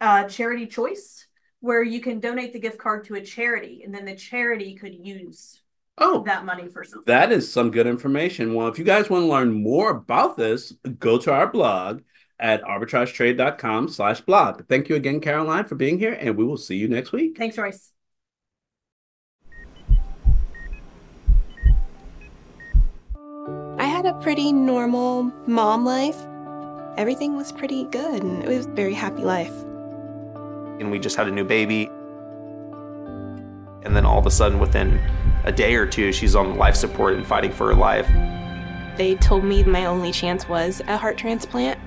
uh, 0.00 0.24
Charity 0.24 0.66
Choice 0.66 1.26
where 1.60 1.82
you 1.82 2.00
can 2.00 2.20
donate 2.20 2.52
the 2.52 2.58
gift 2.58 2.76
card 2.78 3.04
to 3.06 3.14
a 3.14 3.22
charity, 3.22 3.82
and 3.84 3.94
then 3.94 4.04
the 4.04 4.14
charity 4.14 4.74
could 4.74 4.94
use 4.94 5.62
Oh, 5.96 6.24
that 6.24 6.44
money 6.44 6.68
for 6.68 6.84
something. 6.84 7.04
That 7.06 7.32
is 7.32 7.50
some 7.50 7.70
good 7.70 7.86
information. 7.86 8.52
Well, 8.52 8.68
if 8.68 8.78
you 8.78 8.84
guys 8.84 9.08
want 9.08 9.22
to 9.22 9.28
learn 9.28 9.52
more 9.52 9.90
about 9.90 10.36
this, 10.36 10.72
go 10.98 11.18
to 11.18 11.32
our 11.32 11.46
blog 11.46 12.02
at 12.38 12.62
arbitragetrade.com 12.64 13.88
slash 13.88 14.20
blog. 14.20 14.66
Thank 14.68 14.88
you 14.88 14.96
again, 14.96 15.20
Caroline, 15.20 15.64
for 15.64 15.76
being 15.76 15.98
here, 15.98 16.12
and 16.12 16.36
we 16.36 16.44
will 16.44 16.56
see 16.56 16.76
you 16.76 16.88
next 16.88 17.12
week. 17.12 17.38
Thanks, 17.38 17.56
Royce. 17.56 17.93
A 24.14 24.22
pretty 24.22 24.52
normal 24.52 25.24
mom 25.46 25.84
life. 25.84 26.16
Everything 26.96 27.36
was 27.36 27.52
pretty 27.52 27.84
good 27.84 28.22
and 28.22 28.42
it 28.44 28.48
was 28.48 28.66
a 28.66 28.70
very 28.70 28.94
happy 28.94 29.22
life. 29.22 29.52
and 30.80 30.90
we 30.90 30.98
just 30.98 31.16
had 31.16 31.28
a 31.28 31.30
new 31.30 31.44
baby. 31.44 31.88
And 33.84 33.94
then 33.94 34.04
all 34.04 34.18
of 34.18 34.26
a 34.26 34.30
sudden, 34.30 34.58
within 34.58 34.98
a 35.44 35.52
day 35.52 35.74
or 35.76 35.86
two, 35.86 36.10
she's 36.12 36.34
on 36.34 36.56
life 36.56 36.74
support 36.74 37.14
and 37.14 37.24
fighting 37.26 37.52
for 37.52 37.68
her 37.68 37.74
life. 37.74 38.08
They 38.96 39.14
told 39.16 39.44
me 39.44 39.62
my 39.62 39.86
only 39.86 40.10
chance 40.10 40.48
was 40.48 40.80
a 40.88 40.96
heart 40.96 41.16
transplant. 41.16 41.78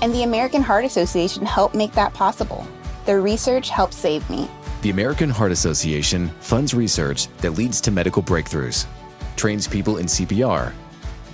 And 0.00 0.12
the 0.14 0.22
American 0.22 0.62
Heart 0.62 0.84
Association 0.84 1.44
helped 1.44 1.74
make 1.74 1.92
that 1.92 2.14
possible. 2.14 2.66
Their 3.04 3.20
research 3.20 3.68
helped 3.68 3.94
save 3.94 4.28
me. 4.30 4.48
The 4.82 4.90
American 4.90 5.28
Heart 5.28 5.52
Association 5.52 6.28
funds 6.40 6.72
research 6.72 7.28
that 7.38 7.52
leads 7.52 7.80
to 7.82 7.90
medical 7.90 8.22
breakthroughs, 8.22 8.86
trains 9.36 9.66
people 9.66 9.98
in 9.98 10.06
CPR, 10.06 10.72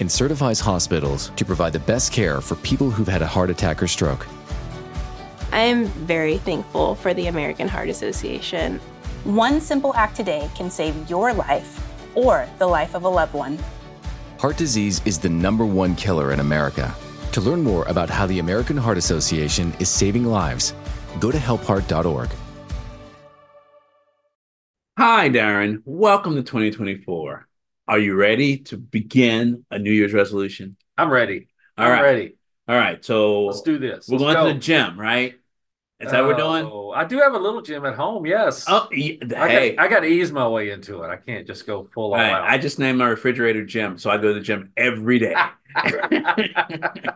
and 0.01 0.11
certifies 0.11 0.61
hospitals 0.61 1.31
to 1.37 1.45
provide 1.45 1.73
the 1.73 1.81
best 1.81 2.13
care 2.13 2.41
for 2.41 2.55
people 2.57 2.91
who've 2.91 3.09
had 3.09 3.23
a 3.23 3.27
heart 3.27 3.51
attack 3.51 3.83
or 3.83 3.87
stroke. 3.87 4.27
I 5.53 5.61
am 5.61 5.87
very 5.87 6.39
thankful 6.39 6.95
for 6.95 7.13
the 7.13 7.27
American 7.27 7.69
Heart 7.69 7.89
Association. 7.89 8.79
One 9.25 9.61
simple 9.61 9.95
act 9.95 10.17
today 10.17 10.49
can 10.55 10.71
save 10.71 11.11
your 11.11 11.35
life 11.35 11.87
or 12.15 12.49
the 12.59 12.67
life 12.67 12.95
of 12.95 13.05
a 13.05 13.09
loved 13.09 13.35
one. 13.35 13.59
Heart 14.39 14.57
disease 14.57 15.03
is 15.05 15.19
the 15.19 15.29
number 15.29 15.67
one 15.67 15.95
killer 15.97 16.33
in 16.33 16.41
America. 16.41 16.95
To 17.33 17.41
learn 17.41 17.63
more 17.63 17.85
about 17.87 18.09
how 18.09 18.27
the 18.27 18.39
American 18.39 18.77
Heart 18.77 18.99
Association 18.99 19.73
is 19.79 19.89
saving 19.89 20.25
lives, 20.25 20.75
go 21.21 21.31
to 21.31 21.39
helpheart.org. 21.39 22.31
Hi, 24.99 25.29
Darin. 25.29 25.83
Welcome 25.85 26.37
to 26.37 26.43
2024. 26.43 27.50
Are 27.91 27.99
you 27.99 28.15
ready 28.15 28.59
to 28.59 28.77
begin 28.77 29.65
a 29.69 29.77
New 29.77 29.91
Year's 29.91 30.13
resolution? 30.13 30.77
I'm 30.97 31.11
ready. 31.11 31.49
All 31.77 31.87
I'm 31.87 31.91
right. 31.91 32.03
ready. 32.03 32.37
All 32.69 32.77
right. 32.77 33.05
So 33.05 33.47
Let's 33.47 33.63
do 33.63 33.79
this. 33.79 34.07
we're 34.09 34.19
Let's 34.19 34.37
going 34.37 34.47
to 34.47 34.55
the 34.55 34.61
gym, 34.61 34.97
right? 34.97 35.35
Is 35.99 36.13
that 36.13 36.21
what 36.21 36.29
we're 36.29 36.37
doing? 36.37 36.67
Oh, 36.67 36.93
I 36.93 37.03
do 37.03 37.19
have 37.19 37.35
a 37.35 37.39
little 37.39 37.63
gym 37.63 37.85
at 37.85 37.97
home. 37.97 38.27
Yes. 38.27 38.65
Oh, 38.69 38.87
I 38.93 38.95
hey. 38.95 39.75
got, 39.75 39.85
I 39.85 39.89
got 39.89 40.01
to 40.01 40.07
ease 40.07 40.31
my 40.31 40.47
way 40.47 40.71
into 40.71 41.03
it. 41.03 41.09
I 41.09 41.17
can't 41.17 41.49
just 41.49 41.67
go 41.67 41.91
full 41.93 42.13
right, 42.13 42.31
out. 42.31 42.49
I 42.49 42.59
just 42.59 42.79
named 42.79 42.99
my 42.99 43.09
refrigerator 43.09 43.65
gym, 43.65 43.99
so 43.99 44.09
I 44.09 44.19
go 44.19 44.29
to 44.29 44.35
the 44.35 44.41
gym 44.41 44.71
every 44.77 45.19
day. 45.19 45.35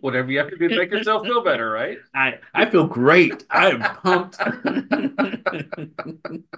Whatever 0.00 0.30
you 0.30 0.38
have 0.38 0.50
to 0.50 0.58
do 0.58 0.68
to 0.68 0.76
make 0.76 0.92
yourself 0.92 1.26
feel 1.26 1.42
better, 1.42 1.68
right? 1.68 1.98
I 2.14 2.38
I 2.54 2.66
feel 2.66 2.86
great. 2.86 3.44
I 3.50 3.70
am 3.70 3.80
pumped. 3.80 4.38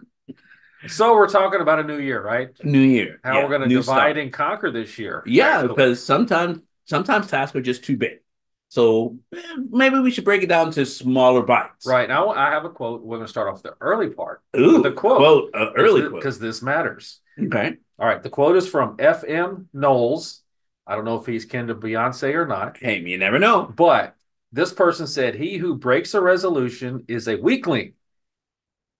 So 0.87 1.15
we're 1.15 1.29
talking 1.29 1.61
about 1.61 1.81
a 1.81 1.83
new 1.83 1.99
year, 1.99 2.23
right? 2.23 2.51
New 2.65 2.81
year. 2.81 3.21
How 3.25 3.39
Yeah, 3.39 3.43
we're 3.45 3.59
going 3.59 3.69
to 3.69 3.75
divide 3.75 4.17
and 4.17 4.33
conquer 4.33 4.71
this 4.71 4.99
year. 4.99 5.23
Yeah, 5.27 5.49
Actually. 5.59 5.69
because 5.69 6.05
sometimes 6.05 6.61
sometimes 6.85 7.27
tasks 7.27 7.57
are 7.57 7.61
just 7.61 7.85
too 7.85 7.97
big. 7.97 8.21
So 8.69 9.19
eh, 9.35 9.41
maybe 9.71 9.99
we 9.99 10.11
should 10.11 10.25
break 10.25 10.43
it 10.43 10.49
down 10.49 10.71
to 10.73 10.85
smaller 10.87 11.43
bites. 11.43 11.87
Right 11.87 12.09
now, 12.09 12.29
I 12.31 12.51
have 12.51 12.65
a 12.65 12.71
quote. 12.71 13.03
We're 13.03 13.17
going 13.17 13.27
to 13.27 13.31
start 13.31 13.49
off 13.49 13.63
the 13.63 13.75
early 13.81 14.11
part. 14.11 14.43
Ooh, 14.57 14.83
the 14.83 14.93
quote. 14.93 15.19
quote, 15.19 15.51
uh, 15.55 15.73
early 15.77 16.03
quote. 16.03 16.15
because 16.21 16.39
this 16.39 16.63
matters. 16.63 17.21
Okay. 17.43 17.77
All 17.99 18.07
right, 18.07 18.23
the 18.23 18.31
quote 18.31 18.57
is 18.57 18.69
from 18.69 18.97
F.M. 18.99 19.69
Knowles. 19.73 20.43
I 20.87 20.95
don't 20.95 21.05
know 21.05 21.17
if 21.17 21.27
he's 21.27 21.45
kin 21.45 21.67
to 21.67 21.75
Beyonce 21.75 22.35
or 22.35 22.47
not, 22.47 22.79
Hey, 22.79 23.01
you 23.01 23.19
never 23.19 23.39
know. 23.39 23.65
but 23.65 24.15
this 24.53 24.73
person 24.73 25.07
said, 25.07 25.35
"He 25.35 25.57
who 25.59 25.75
breaks 25.77 26.15
a 26.15 26.21
resolution 26.21 27.05
is 27.09 27.27
a 27.29 27.37
weakling. 27.37 27.95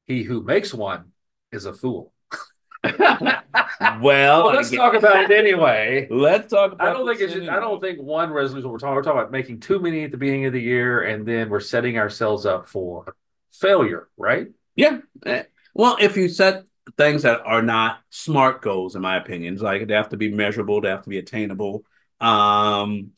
He 0.07 0.23
who 0.23 0.43
makes 0.43 0.75
one 0.75 1.13
is 1.53 1.65
a 1.65 1.73
fool." 1.73 2.13
well, 2.85 3.43
Well, 4.01 4.47
let's 4.55 4.69
again- 4.69 4.79
talk 4.81 4.95
about 4.95 5.25
it 5.25 5.31
anyway. 5.37 6.07
Let's 6.11 6.51
talk 6.53 6.73
about. 6.73 6.89
I 6.89 6.93
don't 6.93 7.07
think 7.07 7.21
it's. 7.21 7.33
Just, 7.35 7.49
I 7.49 7.59
don't 7.61 7.81
think 7.81 8.01
one 8.01 8.31
resolution 8.31 8.71
we're 8.71 8.79
talking. 8.79 8.95
We're 8.95 9.03
talking 9.03 9.19
about 9.21 9.33
making 9.33 9.61
too 9.61 9.79
many 9.81 10.05
at 10.05 10.11
the 10.11 10.17
beginning 10.17 10.47
of 10.47 10.53
the 10.53 10.61
year, 10.61 11.03
and 11.03 11.27
then 11.27 11.49
we're 11.49 11.61
setting 11.61 11.99
ourselves 11.99 12.47
up 12.47 12.69
for 12.69 13.17
failure. 13.53 14.09
Right? 14.17 14.49
Yeah. 14.77 14.99
Eh, 15.27 15.45
Well, 15.75 15.97
if 16.01 16.17
you 16.17 16.29
set 16.29 16.65
things 16.97 17.23
that 17.23 17.41
are 17.45 17.63
not 17.63 17.99
smart 18.11 18.63
goals, 18.63 18.95
in 18.97 19.03
my 19.03 19.17
opinion, 19.17 19.55
it's 19.55 19.63
like 19.63 19.87
they 19.89 19.95
have 19.95 20.11
to 20.11 20.17
be 20.17 20.31
measurable, 20.31 20.81
they 20.81 20.89
have 20.89 21.03
to 21.03 21.11
be 21.11 21.19
attainable. 21.19 21.85
Um, 22.21 23.11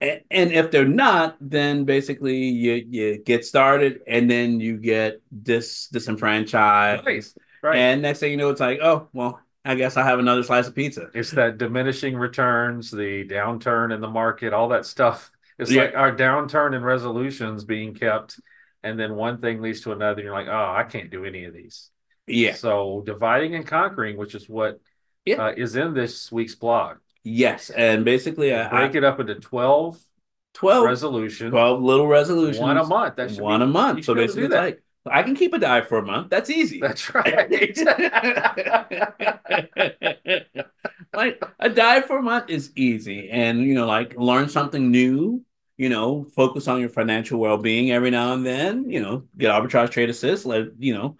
a- 0.00 0.24
and 0.30 0.52
if 0.52 0.70
they're 0.70 0.86
not, 0.86 1.36
then 1.40 1.84
basically 1.84 2.36
you 2.36 2.84
you 2.88 3.18
get 3.18 3.44
started 3.44 4.00
and 4.06 4.30
then 4.30 4.60
you 4.60 4.76
get 4.76 5.20
dis 5.42 5.88
disenfranchised. 5.88 7.04
Nice. 7.04 7.34
Right. 7.62 7.76
And 7.76 8.02
next 8.02 8.20
thing 8.20 8.30
you 8.30 8.36
know, 8.36 8.50
it's 8.50 8.60
like, 8.60 8.78
oh, 8.82 9.08
well, 9.12 9.40
I 9.64 9.74
guess 9.74 9.96
I 9.96 10.04
have 10.04 10.18
another 10.18 10.42
slice 10.42 10.66
of 10.66 10.74
pizza. 10.74 11.08
It's 11.14 11.32
that 11.32 11.58
diminishing 11.58 12.16
returns, 12.16 12.90
the 12.90 13.26
downturn 13.26 13.92
in 13.94 14.00
the 14.00 14.08
market, 14.08 14.52
all 14.52 14.68
that 14.68 14.86
stuff. 14.86 15.30
It's 15.58 15.70
Yeah. 15.70 15.82
like 15.84 15.94
our 15.96 16.14
downturn 16.14 16.74
in 16.74 16.82
resolutions 16.82 17.64
being 17.64 17.94
kept, 17.94 18.40
and 18.82 18.98
then 18.98 19.14
one 19.16 19.40
thing 19.40 19.60
leads 19.60 19.80
to 19.82 19.92
another. 19.92 20.20
And 20.20 20.24
you're 20.24 20.32
like, 20.34 20.46
oh, 20.48 20.74
I 20.76 20.84
can't 20.84 21.10
do 21.10 21.24
any 21.24 21.44
of 21.44 21.52
these. 21.54 21.90
Yeah. 22.26 22.54
So 22.54 23.02
dividing 23.04 23.54
and 23.56 23.66
conquering, 23.66 24.16
which 24.16 24.34
is 24.34 24.48
what 24.48 24.80
uh, 25.28 25.52
is 25.56 25.76
in 25.76 25.92
this 25.94 26.30
week's 26.32 26.54
blog. 26.54 26.98
Yes. 27.24 27.68
And 27.70 28.04
basically, 28.04 28.54
I, 28.54 28.68
Break 28.68 28.94
it 28.94 29.04
up 29.04 29.20
into 29.20 29.34
12, 29.34 29.98
12 30.54 30.84
resolutions. 30.86 31.50
12 31.50 31.82
little 31.82 32.06
resolutions. 32.06 32.58
One 32.60 32.78
a 32.78 32.86
month. 32.86 33.16
That 33.16 33.30
should 33.30 33.40
one 33.40 33.60
be- 33.60 33.64
a 33.64 33.66
month. 33.66 34.04
So 34.04 34.14
should 34.14 34.18
be 34.18 34.22
able 34.22 34.32
to 34.32 34.40
basically, 34.40 34.56
it's 34.56 34.64
like 34.64 34.82
I 35.06 35.22
can 35.22 35.34
keep 35.34 35.54
a 35.54 35.58
dive 35.58 35.88
for 35.88 35.98
a 35.98 36.04
month. 36.04 36.30
That's 36.30 36.50
easy. 36.50 36.80
That's 36.80 37.14
right. 37.14 37.50
like 41.14 41.42
a 41.58 41.68
dive 41.68 42.06
for 42.06 42.18
a 42.18 42.22
month 42.22 42.50
is 42.50 42.72
easy, 42.76 43.30
and 43.30 43.62
you 43.62 43.74
know, 43.74 43.86
like 43.86 44.16
learn 44.16 44.48
something 44.48 44.90
new. 44.90 45.44
You 45.76 45.88
know, 45.88 46.26
focus 46.34 46.66
on 46.66 46.80
your 46.80 46.88
financial 46.88 47.38
well 47.38 47.56
being 47.56 47.92
every 47.92 48.10
now 48.10 48.34
and 48.34 48.44
then. 48.44 48.90
You 48.90 49.00
know, 49.00 49.24
get 49.36 49.52
arbitrage 49.52 49.90
trade 49.90 50.10
assist. 50.10 50.44
Let 50.44 50.68
you 50.78 50.94
know, 50.94 51.16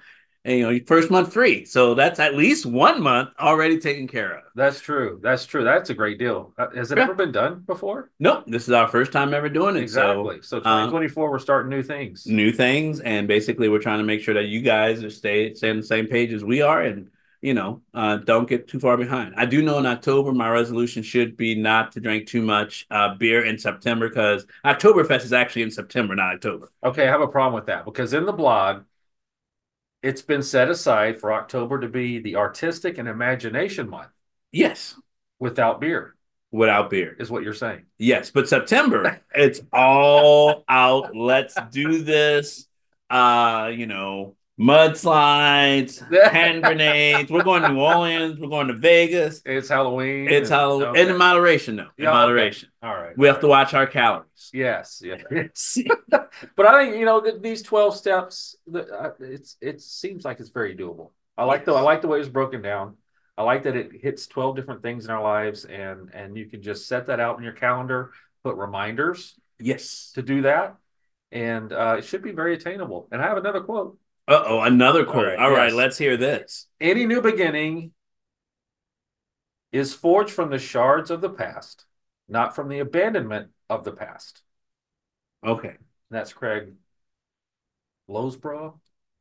and 0.48 0.58
you 0.58 0.72
know, 0.72 0.80
first 0.86 1.10
month 1.10 1.32
free. 1.32 1.64
So 1.66 1.94
that's 1.94 2.18
at 2.18 2.34
least 2.34 2.64
one 2.64 3.02
month 3.02 3.30
already 3.38 3.78
taken 3.78 4.08
care 4.08 4.38
of. 4.38 4.44
That's 4.54 4.80
true. 4.80 5.20
That's 5.22 5.44
true. 5.44 5.62
That's 5.62 5.90
a 5.90 5.94
great 5.94 6.18
deal. 6.18 6.52
Uh, 6.56 6.68
Has 6.74 6.90
it 6.90 6.96
Yeah. 6.98 7.04
ever 7.04 7.14
been 7.14 7.32
done 7.32 7.64
before? 7.66 8.10
Nope, 8.18 8.44
this 8.46 8.66
is 8.66 8.72
our 8.72 8.88
first 8.88 9.12
time 9.12 9.34
ever 9.34 9.48
doing 9.50 9.76
it. 9.76 9.82
Exactly. 9.82 10.38
So, 10.40 10.58
So, 10.58 10.58
uh, 10.58 10.62
2024, 10.62 11.30
we're 11.30 11.38
starting 11.38 11.68
new 11.70 11.82
things. 11.82 12.26
new 12.26 12.50
things 12.50 13.00
and 13.00 13.28
basically 13.28 13.68
we're 13.68 13.78
trying 13.78 13.98
to 13.98 14.04
make 14.04 14.22
sure 14.22 14.34
that 14.34 14.46
you 14.46 14.60
guys 14.62 15.04
are 15.04 15.10
stay 15.10 15.52
stay 15.54 15.70
on 15.70 15.76
the 15.76 15.82
same 15.82 16.06
page 16.06 16.32
as 16.32 16.42
we 16.42 16.62
are 16.62 16.80
and 16.82 17.08
you 17.42 17.54
know 17.54 17.82
uh, 17.94 18.16
don't 18.16 18.48
get 18.48 18.66
too 18.66 18.80
far 18.80 18.96
behind 18.96 19.32
i 19.36 19.46
do 19.46 19.62
know 19.62 19.78
in 19.78 19.86
october 19.86 20.32
my 20.32 20.48
resolution 20.50 21.04
should 21.04 21.36
be 21.36 21.54
not 21.54 21.92
to 21.92 22.00
drink 22.00 22.26
too 22.26 22.42
much 22.42 22.84
uh, 22.90 23.14
beer 23.14 23.44
in 23.44 23.56
september 23.56 24.08
because 24.08 24.44
oktoberfest 24.64 25.24
is 25.24 25.32
actually 25.32 25.62
in 25.62 25.70
september 25.70 26.16
not 26.16 26.34
october 26.34 26.68
Okay, 26.82 27.06
I 27.06 27.10
have 27.10 27.20
a 27.20 27.28
problem 27.28 27.54
with 27.54 27.66
that 27.66 27.84
because 27.84 28.12
in 28.12 28.24
the 28.26 28.32
blog, 28.32 28.82
it's 30.02 30.22
been 30.22 30.42
set 30.42 30.68
aside 30.70 31.20
for 31.20 31.32
October 31.32 31.80
to 31.80 31.88
be 31.88 32.18
the 32.20 32.36
artistic 32.36 32.98
and 32.98 33.08
imagination 33.08 33.88
month. 33.88 34.10
Yes. 34.52 34.94
Without 35.38 35.80
beer, 35.80 36.14
without 36.50 36.90
beer. 36.90 37.16
Is 37.18 37.30
what 37.30 37.42
you're 37.42 37.54
saying. 37.54 37.86
yes 37.98 38.30
but 38.30 38.48
september 38.48 39.20
it's 39.34 39.60
all 39.72 40.64
out. 40.68 41.14
Let's 41.14 41.54
do 41.70 42.02
this. 42.02 42.66
Uh 43.10 43.70
you 43.74 43.86
know 43.86 44.36
mudslides 44.58 46.00
hand 46.32 46.62
grenades 46.62 47.30
we're 47.30 47.44
going 47.44 47.62
to 47.62 47.68
new 47.68 47.78
orleans 47.80 48.38
we're 48.40 48.48
going 48.48 48.66
to 48.66 48.74
vegas 48.74 49.40
It's 49.44 49.68
Halloween. 49.68 50.28
it's 50.28 50.50
halloween 50.50 50.88
okay. 50.88 51.00
and 51.02 51.10
in 51.10 51.16
moderation 51.16 51.76
though 51.76 51.82
in 51.96 52.04
Yeah, 52.04 52.10
okay. 52.10 52.18
moderation 52.18 52.68
All 52.82 52.94
right. 52.94 53.16
we 53.16 53.26
have 53.28 53.40
to 53.40 53.46
watch 53.48 53.72
our 53.74 53.86
calories 53.86 54.24
Yes, 54.52 55.02
yes. 55.04 55.78
but 56.56 56.66
I 56.66 56.84
think 56.84 56.96
you 56.96 57.04
know 57.04 57.20
these 57.40 57.62
twelve 57.62 57.94
steps. 57.94 58.56
Uh, 58.72 59.10
it's 59.20 59.56
it 59.60 59.82
seems 59.82 60.24
like 60.24 60.40
it's 60.40 60.48
very 60.48 60.74
doable. 60.74 61.10
I 61.36 61.44
like 61.44 61.66
the 61.66 61.74
I 61.74 61.82
like 61.82 62.00
the 62.00 62.08
way 62.08 62.18
it's 62.18 62.28
broken 62.30 62.62
down. 62.62 62.96
I 63.36 63.42
like 63.42 63.64
that 63.64 63.76
it 63.76 63.90
hits 64.00 64.26
twelve 64.26 64.56
different 64.56 64.80
things 64.80 65.04
in 65.04 65.10
our 65.10 65.22
lives, 65.22 65.66
and 65.66 66.08
and 66.14 66.34
you 66.36 66.46
can 66.46 66.62
just 66.62 66.86
set 66.88 67.06
that 67.08 67.20
out 67.20 67.36
in 67.36 67.44
your 67.44 67.52
calendar, 67.52 68.12
put 68.42 68.56
reminders 68.56 69.34
yes 69.60 70.12
to 70.14 70.22
do 70.22 70.42
that, 70.42 70.76
and 71.30 71.70
uh, 71.72 71.96
it 71.98 72.04
should 72.04 72.22
be 72.22 72.32
very 72.32 72.54
attainable. 72.54 73.08
And 73.12 73.20
I 73.20 73.26
have 73.28 73.36
another 73.36 73.60
quote: 73.60 73.98
Uh-oh, 74.28 74.60
another 74.60 75.04
quote. 75.04 75.26
right, 75.26 75.38
All 75.38 75.50
right, 75.50 75.66
yes. 75.68 75.74
let's 75.74 75.98
hear 75.98 76.16
this. 76.16 76.66
"Any 76.80 77.06
new 77.06 77.20
beginning 77.22 77.92
is 79.72 79.94
forged 79.94 80.30
from 80.32 80.50
the 80.50 80.58
shards 80.58 81.10
of 81.10 81.20
the 81.20 81.30
past, 81.30 81.84
not 82.28 82.54
from 82.54 82.68
the 82.68 82.78
abandonment 82.80 83.50
of 83.70 83.84
the 83.84 83.92
past." 83.92 84.42
Okay. 85.44 85.76
That's 86.10 86.32
Craig 86.32 86.74
Lounsbrough. 88.08 88.78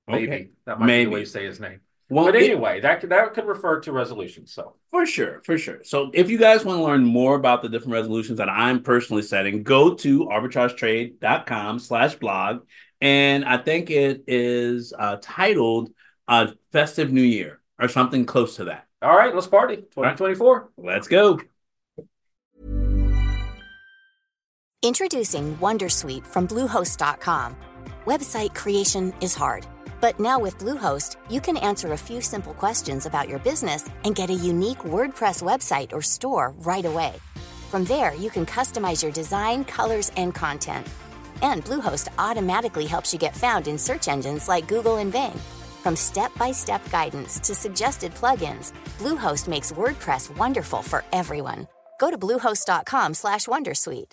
Maybe 0.08 0.28
Okay. 0.28 0.50
that 0.66 0.80
might 0.80 0.88
be 0.88 1.06
the 1.06 1.12
way 1.12 1.20
you 1.22 1.26
say 1.26 1.46
his 1.46 1.60
name. 1.60 1.82
Well, 2.10 2.24
but 2.26 2.36
it- 2.38 2.44
anyway, 2.50 2.80
that 2.80 3.02
could 3.02 3.10
that 3.10 3.34
could 3.34 3.46
refer 3.46 3.82
to 3.82 3.92
resolutions. 3.92 4.54
So 4.54 4.76
For 4.90 5.06
sure, 5.06 5.42
for 5.44 5.58
sure. 5.58 5.84
So 5.84 6.10
if 6.14 6.30
you 6.30 6.38
guys 6.38 6.64
want 6.64 6.80
to 6.80 6.84
learn 6.84 7.04
more 7.04 7.36
about 7.36 7.62
the 7.62 7.68
different 7.68 7.94
resolutions 7.94 8.38
that 8.38 8.48
I'm 8.50 8.82
personally 8.82 9.24
setting, 9.24 9.64
go 9.64 9.94
to 9.96 10.30
arbitragetrade.com 10.30 11.80
slash 11.80 12.16
blog. 12.16 12.66
And 13.02 13.46
I 13.46 13.58
think 13.58 13.90
it 13.90 14.24
is 14.28 14.94
uh, 14.98 15.18
titled 15.22 15.92
uh, 16.28 16.48
Festive 16.72 17.12
New 17.12 17.22
Year 17.22 17.60
or 17.80 17.88
something 17.88 18.26
close 18.26 18.56
to 18.56 18.66
that. 18.66 18.88
all 19.02 19.16
right, 19.16 19.34
let's 19.34 19.48
party. 19.48 19.78
2024. 19.78 20.70
Let's 20.78 21.08
go. 21.08 21.40
Introducing 24.84 25.58
Wondersuite 25.58 26.26
from 26.26 26.48
Bluehost.com. 26.48 27.56
Website 28.06 28.54
creation 28.54 29.14
is 29.22 29.36
hard, 29.36 29.66
but 30.00 30.20
now 30.20 30.40
with 30.40 30.60
Bluehost, 30.60 31.18
you 31.30 31.42
can 31.42 31.58
answer 31.58 31.94
a 31.94 31.98
few 31.98 32.22
simple 32.22 32.54
questions 32.54 33.06
about 33.06 33.28
your 33.28 33.40
business 33.40 33.90
and 34.06 34.16
get 34.16 34.30
a 34.30 34.34
unique 34.34 34.80
WordPress 34.80 35.42
website 35.42 35.92
or 35.94 36.02
store 36.02 36.54
right 36.60 36.86
away. 36.86 37.16
From 37.70 37.86
there, 37.86 38.14
you 38.16 38.30
can 38.30 38.46
customize 38.46 39.04
your 39.04 39.12
design, 39.12 39.66
colors, 39.66 40.12
and 40.16 40.34
content. 40.34 40.88
And 41.42 41.66
Bluehost 41.66 42.08
automatically 42.18 42.86
helps 42.86 43.12
you 43.14 43.20
get 43.20 43.36
found 43.36 43.68
in 43.68 43.78
search 43.78 44.08
engines 44.08 44.48
like 44.48 44.68
Google 44.68 44.98
and 44.98 45.12
Bing. 45.12 45.40
From 45.84 45.96
step-by-step 45.96 46.90
guidance 46.90 47.40
to 47.40 47.54
suggested 47.54 48.14
plugins, 48.16 48.74
Bluehost 49.00 49.48
makes 49.48 49.72
WordPress 49.72 50.36
wonderful 50.38 50.82
for 50.82 51.04
everyone. 51.12 51.68
Go 52.00 52.10
to 52.12 52.18
bluehost.com/wondersuite. 52.18 54.12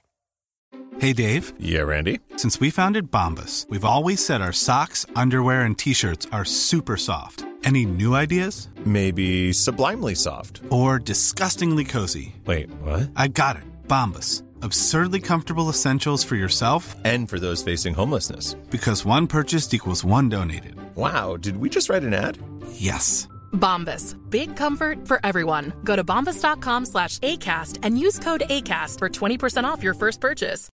Hey 0.99 1.13
Dave. 1.13 1.53
Yeah, 1.59 1.83
Randy. 1.83 2.21
Since 2.37 2.61
we 2.61 2.71
founded 2.71 3.11
Bombas, 3.11 3.69
we've 3.69 3.85
always 3.85 4.25
said 4.25 4.41
our 4.41 4.53
socks, 4.53 5.07
underwear, 5.17 5.63
and 5.63 5.77
t-shirts 5.77 6.27
are 6.33 6.45
super 6.45 6.97
soft. 6.97 7.45
Any 7.65 7.85
new 7.87 8.15
ideas? 8.15 8.69
Maybe 8.85 9.53
sublimely 9.53 10.15
soft. 10.15 10.61
Or 10.71 10.99
disgustingly 10.99 11.85
cozy? 11.85 12.37
Wait, 12.47 12.71
what? 12.83 13.11
I 13.17 13.29
got 13.29 13.57
it. 13.57 13.65
Bombas. 13.89 14.43
Absurdly 14.65 15.21
comfortable 15.21 15.69
essentials 15.69 16.25
for 16.25 16.37
yourself 16.37 16.97
And 17.05 17.29
for 17.29 17.39
those 17.39 17.63
facing 17.63 17.93
homelessness. 17.95 18.55
because 18.71 19.05
one 19.05 19.27
purchased 19.27 19.75
equals 19.75 20.05
one 20.05 20.31
donated. 20.31 20.75
Wow, 20.97 21.37
did 21.37 21.59
we 21.59 21.69
just 21.69 21.91
write 21.91 22.03
an 22.03 22.15
ad? 22.15 22.39
Yes. 22.73 23.29
Bombas. 23.53 24.17
Big 24.31 24.57
comfort 24.57 25.07
for 25.07 25.21
everyone. 25.23 25.75
Go 25.85 25.97
to 25.97 26.03
bombas.com 26.03 26.87
slash 26.87 27.19
ACAST 27.19 27.81
and 27.83 27.99
use 27.99 28.19
code 28.19 28.45
ACAST 28.49 28.99
for 29.01 29.09
20% 29.11 29.65
off 29.65 29.83
your 29.83 29.95
first 29.95 30.21
purchase. 30.21 30.71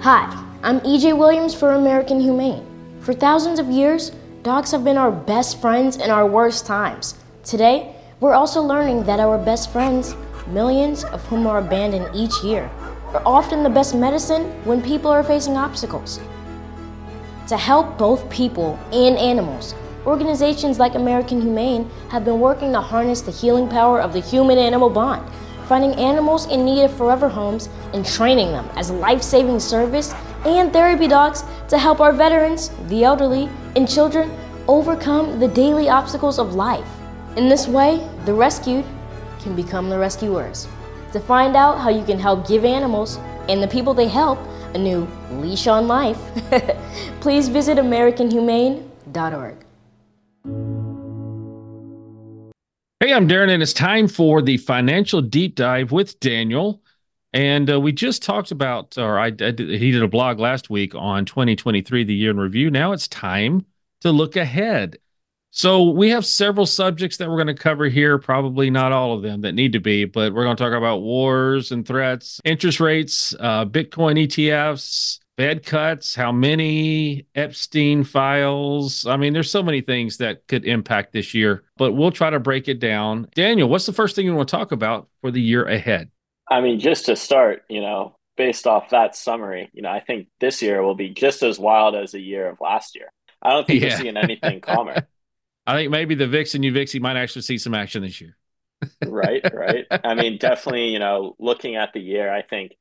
Hi, 0.00 0.24
I'm 0.62 0.80
EJ 0.80 1.16
Williams 1.18 1.54
for 1.54 1.72
American 1.72 2.20
Humane. 2.20 2.64
For 3.00 3.12
thousands 3.12 3.58
of 3.58 3.68
years, 3.68 4.10
dogs 4.42 4.70
have 4.72 4.82
been 4.84 4.96
our 4.96 5.10
best 5.12 5.60
friends 5.60 5.96
in 5.96 6.10
our 6.10 6.26
worst 6.26 6.64
times. 6.66 7.14
Today, 7.50 7.96
we're 8.20 8.34
also 8.34 8.62
learning 8.62 9.02
that 9.06 9.18
our 9.18 9.36
best 9.36 9.72
friends, 9.72 10.14
millions 10.46 11.02
of 11.02 11.26
whom 11.26 11.48
are 11.48 11.58
abandoned 11.58 12.08
each 12.14 12.44
year, 12.44 12.70
are 13.12 13.22
often 13.26 13.64
the 13.64 13.68
best 13.68 13.92
medicine 13.92 14.44
when 14.64 14.80
people 14.80 15.10
are 15.10 15.24
facing 15.24 15.56
obstacles. 15.56 16.20
To 17.48 17.56
help 17.56 17.98
both 17.98 18.30
people 18.30 18.78
and 18.92 19.18
animals, 19.18 19.74
organizations 20.06 20.78
like 20.78 20.94
American 20.94 21.42
Humane 21.42 21.90
have 22.08 22.24
been 22.24 22.38
working 22.38 22.70
to 22.70 22.80
harness 22.80 23.20
the 23.20 23.32
healing 23.32 23.66
power 23.66 24.00
of 24.00 24.12
the 24.12 24.20
human 24.20 24.56
animal 24.56 24.88
bond, 24.88 25.28
finding 25.66 25.94
animals 25.94 26.46
in 26.46 26.64
need 26.64 26.84
of 26.84 26.96
forever 26.96 27.28
homes 27.28 27.68
and 27.94 28.06
training 28.06 28.52
them 28.52 28.70
as 28.76 28.92
life 28.92 29.22
saving 29.24 29.58
service 29.58 30.14
and 30.46 30.72
therapy 30.72 31.08
dogs 31.08 31.42
to 31.66 31.76
help 31.76 31.98
our 31.98 32.12
veterans, 32.12 32.70
the 32.86 33.02
elderly, 33.02 33.50
and 33.74 33.88
children 33.88 34.30
overcome 34.68 35.40
the 35.40 35.48
daily 35.48 35.88
obstacles 35.88 36.38
of 36.38 36.54
life. 36.54 36.99
In 37.36 37.48
this 37.48 37.68
way, 37.68 38.08
the 38.24 38.34
rescued 38.34 38.84
can 39.40 39.54
become 39.54 39.88
the 39.88 39.98
rescuers. 39.98 40.66
To 41.12 41.20
find 41.20 41.54
out 41.54 41.78
how 41.78 41.88
you 41.88 42.04
can 42.04 42.18
help 42.18 42.46
give 42.46 42.64
animals 42.64 43.18
and 43.48 43.62
the 43.62 43.68
people 43.68 43.94
they 43.94 44.08
help 44.08 44.38
a 44.74 44.78
new 44.78 45.06
leash 45.32 45.68
on 45.68 45.86
life, 45.86 46.18
please 47.20 47.46
visit 47.48 47.78
AmericanHumane.org. 47.78 49.56
Hey, 52.98 53.14
I'm 53.14 53.28
Darin, 53.28 53.50
and 53.50 53.62
it's 53.62 53.72
time 53.72 54.08
for 54.08 54.42
the 54.42 54.56
financial 54.56 55.22
deep 55.22 55.54
dive 55.54 55.92
with 55.92 56.18
Daniel. 56.18 56.82
And 57.32 57.70
uh, 57.70 57.80
we 57.80 57.92
just 57.92 58.24
talked 58.24 58.50
about, 58.50 58.98
or 58.98 59.20
I, 59.20 59.26
I 59.26 59.30
did, 59.30 59.60
he 59.60 59.92
did 59.92 60.02
a 60.02 60.08
blog 60.08 60.40
last 60.40 60.68
week 60.68 60.96
on 60.96 61.26
2023, 61.26 62.02
the 62.02 62.12
year 62.12 62.32
in 62.32 62.38
review. 62.38 62.70
Now 62.72 62.90
it's 62.90 63.06
time 63.06 63.66
to 64.00 64.10
look 64.10 64.34
ahead. 64.34 64.98
So 65.52 65.90
we 65.90 66.10
have 66.10 66.24
several 66.24 66.64
subjects 66.64 67.16
that 67.16 67.28
we're 67.28 67.36
going 67.36 67.48
to 67.48 67.54
cover 67.54 67.86
here. 67.86 68.18
Probably 68.18 68.70
not 68.70 68.92
all 68.92 69.14
of 69.14 69.22
them 69.22 69.40
that 69.40 69.52
need 69.52 69.72
to 69.72 69.80
be, 69.80 70.04
but 70.04 70.32
we're 70.32 70.44
going 70.44 70.56
to 70.56 70.62
talk 70.62 70.72
about 70.72 71.02
wars 71.02 71.72
and 71.72 71.86
threats, 71.86 72.40
interest 72.44 72.78
rates, 72.78 73.34
uh, 73.40 73.64
Bitcoin 73.64 74.26
ETFs, 74.26 75.18
Fed 75.36 75.66
cuts, 75.66 76.14
how 76.14 76.30
many 76.30 77.26
Epstein 77.34 78.04
files. 78.04 79.06
I 79.06 79.16
mean, 79.16 79.32
there's 79.32 79.50
so 79.50 79.62
many 79.62 79.80
things 79.80 80.18
that 80.18 80.46
could 80.46 80.64
impact 80.64 81.12
this 81.12 81.34
year, 81.34 81.64
but 81.76 81.92
we'll 81.92 82.12
try 82.12 82.30
to 82.30 82.38
break 82.38 82.68
it 82.68 82.78
down. 82.78 83.26
Daniel, 83.34 83.68
what's 83.68 83.86
the 83.86 83.92
first 83.92 84.14
thing 84.14 84.26
you 84.26 84.34
want 84.34 84.48
to 84.48 84.56
talk 84.56 84.70
about 84.70 85.08
for 85.20 85.32
the 85.32 85.40
year 85.40 85.64
ahead? 85.64 86.10
I 86.48 86.60
mean, 86.60 86.78
just 86.78 87.06
to 87.06 87.16
start, 87.16 87.64
you 87.68 87.80
know, 87.80 88.14
based 88.36 88.66
off 88.66 88.90
that 88.90 89.16
summary, 89.16 89.68
you 89.72 89.82
know, 89.82 89.90
I 89.90 90.00
think 90.00 90.28
this 90.40 90.62
year 90.62 90.82
will 90.82 90.94
be 90.94 91.08
just 91.08 91.42
as 91.42 91.58
wild 91.58 91.96
as 91.96 92.12
the 92.12 92.20
year 92.20 92.48
of 92.48 92.60
last 92.60 92.94
year. 92.94 93.10
I 93.42 93.50
don't 93.50 93.66
think 93.66 93.82
yeah. 93.82 93.88
we're 93.88 93.96
seeing 93.96 94.16
anything 94.16 94.60
calmer. 94.60 95.06
I 95.66 95.76
think 95.76 95.90
maybe 95.90 96.14
the 96.14 96.26
VIX 96.26 96.54
and 96.56 96.64
UVIXY 96.64 97.00
might 97.00 97.16
actually 97.16 97.42
see 97.42 97.58
some 97.58 97.74
action 97.74 98.02
this 98.02 98.20
year. 98.20 98.36
right, 99.06 99.42
right. 99.52 99.86
I 99.90 100.14
mean, 100.14 100.38
definitely, 100.38 100.88
you 100.88 100.98
know, 100.98 101.36
looking 101.38 101.76
at 101.76 101.92
the 101.92 102.00
year, 102.00 102.32
I 102.32 102.42
think 102.42 102.72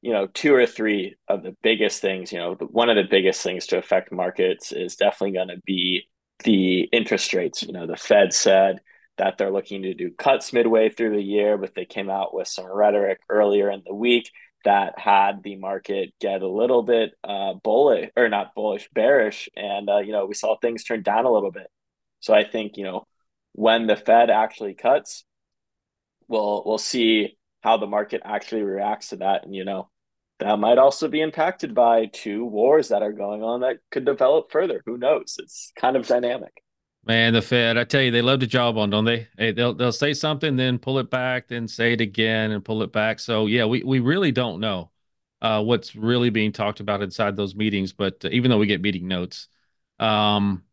you 0.00 0.12
know, 0.12 0.28
two 0.28 0.54
or 0.54 0.66
three 0.66 1.16
of 1.26 1.42
the 1.42 1.56
biggest 1.62 2.00
things, 2.00 2.32
you 2.32 2.38
know, 2.38 2.54
one 2.70 2.88
of 2.88 2.96
the 2.96 3.08
biggest 3.10 3.42
things 3.42 3.66
to 3.66 3.78
affect 3.78 4.12
markets 4.12 4.72
is 4.72 4.96
definitely 4.96 5.32
going 5.32 5.48
to 5.48 5.60
be 5.64 6.08
the 6.44 6.82
interest 6.92 7.34
rates. 7.34 7.62
You 7.62 7.72
know, 7.72 7.86
the 7.86 7.96
Fed 7.96 8.32
said 8.32 8.80
that 9.16 9.38
they're 9.38 9.50
looking 9.50 9.82
to 9.82 9.94
do 9.94 10.12
cuts 10.12 10.52
midway 10.52 10.88
through 10.88 11.16
the 11.16 11.22
year, 11.22 11.58
but 11.58 11.74
they 11.74 11.84
came 11.84 12.10
out 12.10 12.32
with 12.32 12.46
some 12.46 12.66
rhetoric 12.66 13.18
earlier 13.28 13.70
in 13.70 13.82
the 13.84 13.94
week 13.94 14.30
that 14.64 14.98
had 14.98 15.42
the 15.42 15.56
market 15.56 16.12
get 16.20 16.42
a 16.42 16.48
little 16.48 16.82
bit 16.82 17.12
uh, 17.24 17.54
bullish 17.54 18.10
or 18.16 18.28
not 18.28 18.54
bullish, 18.54 18.88
bearish. 18.92 19.48
And, 19.56 19.88
uh, 19.88 19.98
you 19.98 20.12
know, 20.12 20.26
we 20.26 20.34
saw 20.34 20.56
things 20.58 20.84
turn 20.84 21.02
down 21.02 21.24
a 21.24 21.32
little 21.32 21.50
bit. 21.50 21.66
So 22.20 22.34
I 22.34 22.44
think, 22.44 22.76
you 22.76 22.84
know, 22.84 23.06
when 23.52 23.86
the 23.86 23.96
Fed 23.96 24.30
actually 24.30 24.74
cuts, 24.74 25.24
we'll, 26.28 26.62
we'll 26.64 26.78
see 26.78 27.36
how 27.62 27.76
the 27.76 27.86
market 27.86 28.22
actually 28.24 28.62
reacts 28.62 29.08
to 29.08 29.16
that. 29.16 29.44
And, 29.44 29.54
you 29.54 29.64
know, 29.64 29.90
that 30.38 30.58
might 30.58 30.78
also 30.78 31.08
be 31.08 31.20
impacted 31.20 31.74
by 31.74 32.06
two 32.06 32.44
wars 32.44 32.88
that 32.88 33.02
are 33.02 33.12
going 33.12 33.42
on 33.42 33.60
that 33.60 33.78
could 33.90 34.04
develop 34.04 34.50
further. 34.50 34.82
Who 34.86 34.96
knows? 34.96 35.36
It's 35.38 35.72
kind 35.76 35.96
of 35.96 36.06
dynamic. 36.06 36.52
Man, 37.04 37.32
the 37.32 37.42
Fed, 37.42 37.78
I 37.78 37.84
tell 37.84 38.02
you, 38.02 38.10
they 38.10 38.22
love 38.22 38.40
to 38.40 38.46
job 38.46 38.76
on, 38.76 38.90
don't 38.90 39.04
they? 39.04 39.28
Hey, 39.38 39.52
they'll 39.52 39.72
they'll 39.72 39.92
say 39.92 40.12
something, 40.12 40.56
then 40.56 40.78
pull 40.78 40.98
it 40.98 41.08
back, 41.08 41.48
then 41.48 41.66
say 41.66 41.94
it 41.94 42.00
again 42.00 42.50
and 42.50 42.64
pull 42.64 42.82
it 42.82 42.92
back. 42.92 43.18
So 43.18 43.46
yeah, 43.46 43.64
we 43.64 43.82
we 43.82 44.00
really 44.00 44.30
don't 44.30 44.60
know 44.60 44.90
uh, 45.40 45.62
what's 45.62 45.96
really 45.96 46.28
being 46.28 46.52
talked 46.52 46.80
about 46.80 47.02
inside 47.02 47.34
those 47.34 47.54
meetings. 47.54 47.92
But 47.94 48.24
uh, 48.24 48.28
even 48.30 48.50
though 48.50 48.58
we 48.58 48.66
get 48.66 48.82
meeting 48.82 49.08
notes, 49.08 49.48
um, 49.98 50.64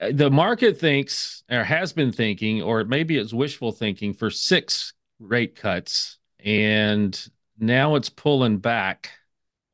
the 0.00 0.30
market 0.30 0.78
thinks 0.78 1.42
or 1.50 1.64
has 1.64 1.92
been 1.92 2.12
thinking, 2.12 2.62
or 2.62 2.84
maybe 2.84 3.16
it's 3.16 3.32
wishful 3.32 3.72
thinking 3.72 4.14
for 4.14 4.30
six 4.30 4.92
rate 5.18 5.56
cuts, 5.56 6.18
and 6.40 7.28
now 7.58 7.94
it's 7.94 8.10
pulling 8.10 8.58
back 8.58 9.10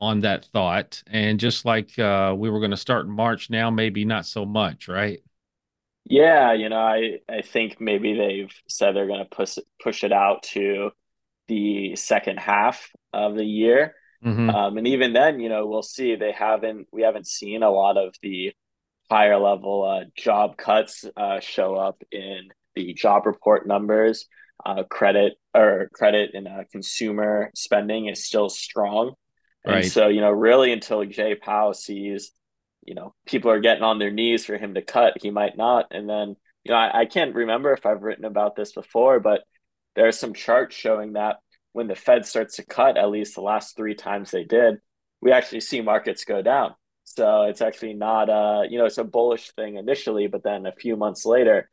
on 0.01 0.21
that 0.21 0.45
thought. 0.47 1.03
And 1.07 1.41
just 1.41 1.65
like 1.65 1.99
uh, 1.99 2.35
we 2.37 2.51
were 2.51 2.61
going 2.61 2.71
to 2.73 2.77
start 2.77 3.07
in 3.07 3.13
March, 3.13 3.51
now 3.51 3.71
maybe 3.71 4.05
not 4.05 4.27
so 4.27 4.45
much, 4.45 4.89
right? 4.89 5.21
Yeah, 6.05 6.53
you 6.53 6.69
know, 6.69 6.81
I 6.81 7.21
I 7.29 7.43
think 7.43 7.81
maybe 7.81 8.15
they've 8.15 8.53
said 8.69 8.95
they're 8.95 9.07
going 9.07 9.25
to 9.25 9.37
push 9.37 9.59
push 9.83 10.05
it 10.05 10.13
out 10.13 10.43
to 10.55 10.91
the 11.49 11.97
second 11.97 12.39
half 12.39 12.91
of 13.13 13.37
the 13.37 13.45
year. 13.45 13.95
Mm-hmm. 14.25 14.51
Um, 14.51 14.79
and 14.79 14.87
even 14.87 15.13
then, 15.13 15.41
you 15.41 15.49
know, 15.49 15.67
we'll 15.67 15.83
see. 15.83 16.15
They 16.17 16.33
haven't 16.33 16.89
we 16.93 17.03
haven't 17.03 17.27
seen 17.27 17.63
a 17.63 17.71
lot 17.71 17.97
of 17.97 18.15
the 18.23 18.53
higher 19.11 19.39
level 19.39 19.85
uh, 19.85 20.05
job 20.17 20.57
cuts 20.57 21.05
uh, 21.17 21.41
show 21.41 21.75
up 21.75 22.03
in 22.11 22.49
the 22.75 22.95
job 22.95 23.27
report 23.27 23.67
numbers 23.67 24.27
uh, 24.65 24.85
credit 24.85 25.35
or 25.55 25.91
credit 25.93 26.31
and 26.35 26.47
uh, 26.47 26.65
consumer 26.71 27.51
spending 27.55 28.07
is 28.07 28.25
still 28.25 28.49
strong. 28.49 29.15
Right. 29.67 29.83
And 29.85 29.93
so, 29.93 30.09
you 30.09 30.21
know, 30.21 30.31
really 30.31 30.73
until 30.73 31.05
Jay 31.05 31.35
Powell 31.35 31.75
sees, 31.75 32.33
you 32.85 32.95
know, 32.95 33.15
people 33.27 33.51
are 33.51 33.61
getting 33.61 33.85
on 33.85 33.99
their 33.99 34.11
knees 34.11 34.45
for 34.45 34.57
him 34.57 34.75
to 34.75 34.83
cut, 34.83 35.15
he 35.21 35.31
might 35.31 35.57
not. 35.57 35.87
And 35.91 36.09
then, 36.09 36.37
you 36.65 36.73
know, 36.73 36.77
I, 36.77 37.01
I 37.01 37.05
can't 37.07 37.35
remember 37.35 37.73
if 37.73 37.87
I've 37.87 38.03
written 38.03 38.25
about 38.25 38.57
this 38.57 38.73
before, 38.73 39.21
but 39.21 39.43
there 39.95 40.09
are 40.09 40.13
some 40.13 40.35
charts 40.35 40.75
showing 40.75 41.15
that 41.15 41.37
when 41.73 41.87
the 41.87 41.95
Fed 41.95 42.27
starts 42.27 42.57
to 42.57 42.67
cut, 42.67 42.97
at 42.97 43.11
least 43.11 43.35
the 43.35 43.41
last 43.41 43.77
three 43.77 43.95
times 43.95 44.31
they 44.31 44.45
did, 44.45 44.77
we 45.21 45.33
actually 45.33 45.61
see 45.61 45.81
markets 45.81 46.25
go 46.25 46.43
down. 46.43 46.75
So 47.15 47.43
it's 47.43 47.61
actually 47.61 47.95
not 47.95 48.29
a, 48.29 48.67
you 48.69 48.79
know, 48.79 48.87
it's 48.87 48.99
a 48.99 49.05
bullish 49.05 49.51
thing 49.53 49.77
initially, 49.77 50.27
but 50.27 50.43
then 50.43 50.67
a 50.67 50.73
few 50.73 50.97
months 50.97 51.27
later, 51.27 51.69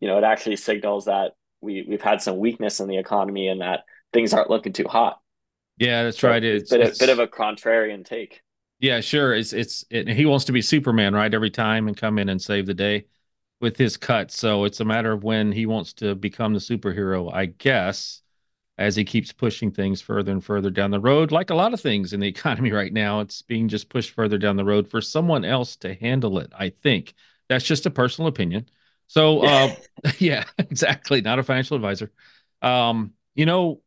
you 0.00 0.08
know, 0.08 0.18
it 0.18 0.24
actually 0.24 0.56
signals 0.56 1.06
that 1.06 1.32
we 1.60 1.84
we've 1.88 2.02
had 2.02 2.22
some 2.22 2.38
weakness 2.38 2.80
in 2.80 2.88
the 2.88 2.98
economy 2.98 3.48
and 3.48 3.60
that 3.60 3.84
things 4.12 4.32
aren't 4.32 4.50
looking 4.50 4.72
too 4.72 4.86
hot. 4.86 5.20
Yeah, 5.78 6.04
that's 6.04 6.18
so 6.18 6.28
right. 6.28 6.42
It's, 6.42 6.70
bit, 6.70 6.80
it's, 6.80 7.00
a 7.00 7.02
bit 7.02 7.10
of 7.10 7.18
a 7.18 7.26
contrarian 7.26 8.04
take. 8.04 8.42
Yeah, 8.80 9.00
sure. 9.00 9.34
It's 9.34 9.52
it's 9.52 9.84
it, 9.90 10.08
he 10.08 10.26
wants 10.26 10.44
to 10.46 10.52
be 10.52 10.62
Superman, 10.62 11.14
right? 11.14 11.32
Every 11.32 11.50
time 11.50 11.88
and 11.88 11.96
come 11.96 12.18
in 12.18 12.28
and 12.28 12.40
save 12.40 12.66
the 12.66 12.74
day 12.74 13.06
with 13.60 13.76
his 13.76 13.96
cuts. 13.96 14.38
So 14.38 14.64
it's 14.64 14.80
a 14.80 14.84
matter 14.84 15.12
of 15.12 15.24
when 15.24 15.50
he 15.50 15.66
wants 15.66 15.92
to 15.94 16.14
become 16.14 16.52
the 16.52 16.60
superhero, 16.60 17.32
I 17.32 17.46
guess, 17.46 18.22
as 18.78 18.94
he 18.94 19.04
keeps 19.04 19.32
pushing 19.32 19.72
things 19.72 20.00
further 20.00 20.30
and 20.30 20.42
further 20.42 20.70
down 20.70 20.92
the 20.92 21.00
road. 21.00 21.32
Like 21.32 21.50
a 21.50 21.54
lot 21.54 21.74
of 21.74 21.80
things 21.80 22.12
in 22.12 22.20
the 22.20 22.28
economy 22.36 22.72
right 22.72 22.92
now, 22.92 23.20
it's 23.20 23.42
being 23.42 23.68
just 23.68 23.88
pushed 23.88 24.12
further 24.12 24.38
down 24.38 24.56
the 24.56 24.64
road 24.64 24.88
for 24.88 25.00
someone 25.00 25.44
else 25.44 25.76
to 25.76 25.94
handle 25.94 26.38
it. 26.38 26.52
I 26.56 26.70
think 26.70 27.14
that's 27.48 27.64
just 27.64 27.86
a 27.86 27.90
personal 27.90 28.28
opinion. 28.28 28.68
So, 29.08 29.40
uh, 29.44 29.74
yeah, 30.18 30.44
exactly. 30.58 31.20
Not 31.20 31.40
a 31.40 31.42
financial 31.42 31.76
advisor. 31.76 32.12
Um, 32.62 33.12
you 33.34 33.46
know, 33.46 33.82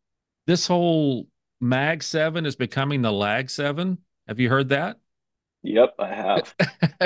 this 0.46 0.68
whole 0.68 1.28
Mag 1.62 2.04
7 2.04 2.46
is 2.46 2.56
becoming 2.56 3.02
the 3.02 3.12
Lag 3.12 3.50
7. 3.50 3.98
Have 4.28 4.40
you 4.40 4.50
heard 4.50 4.70
that? 4.70 4.98
Yep, 5.64 5.96
I 6.00 6.08
have. 6.08 6.56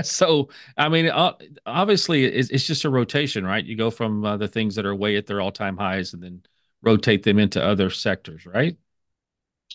so, 0.06 0.48
I 0.78 0.88
mean, 0.88 1.10
uh, 1.10 1.34
obviously, 1.66 2.24
it's, 2.24 2.50
it's, 2.50 2.66
just 2.66 2.86
a 2.86 2.90
rotation, 2.90 3.46
right? 3.46 3.64
You 3.64 3.76
go 3.76 3.92
from 3.92 4.24
uh, 4.24 4.38
the 4.38 4.48
things 4.48 4.76
that 4.76 4.86
are 4.86 4.96
way 4.96 5.18
at 5.18 5.26
their 5.26 5.42
all 5.42 5.52
time 5.52 5.76
highs 5.76 6.14
and 6.14 6.24
then 6.24 6.42
rotate 6.86 7.24
them 7.24 7.40
into 7.40 7.62
other 7.62 7.90
sectors, 7.90 8.46
right? 8.46 8.78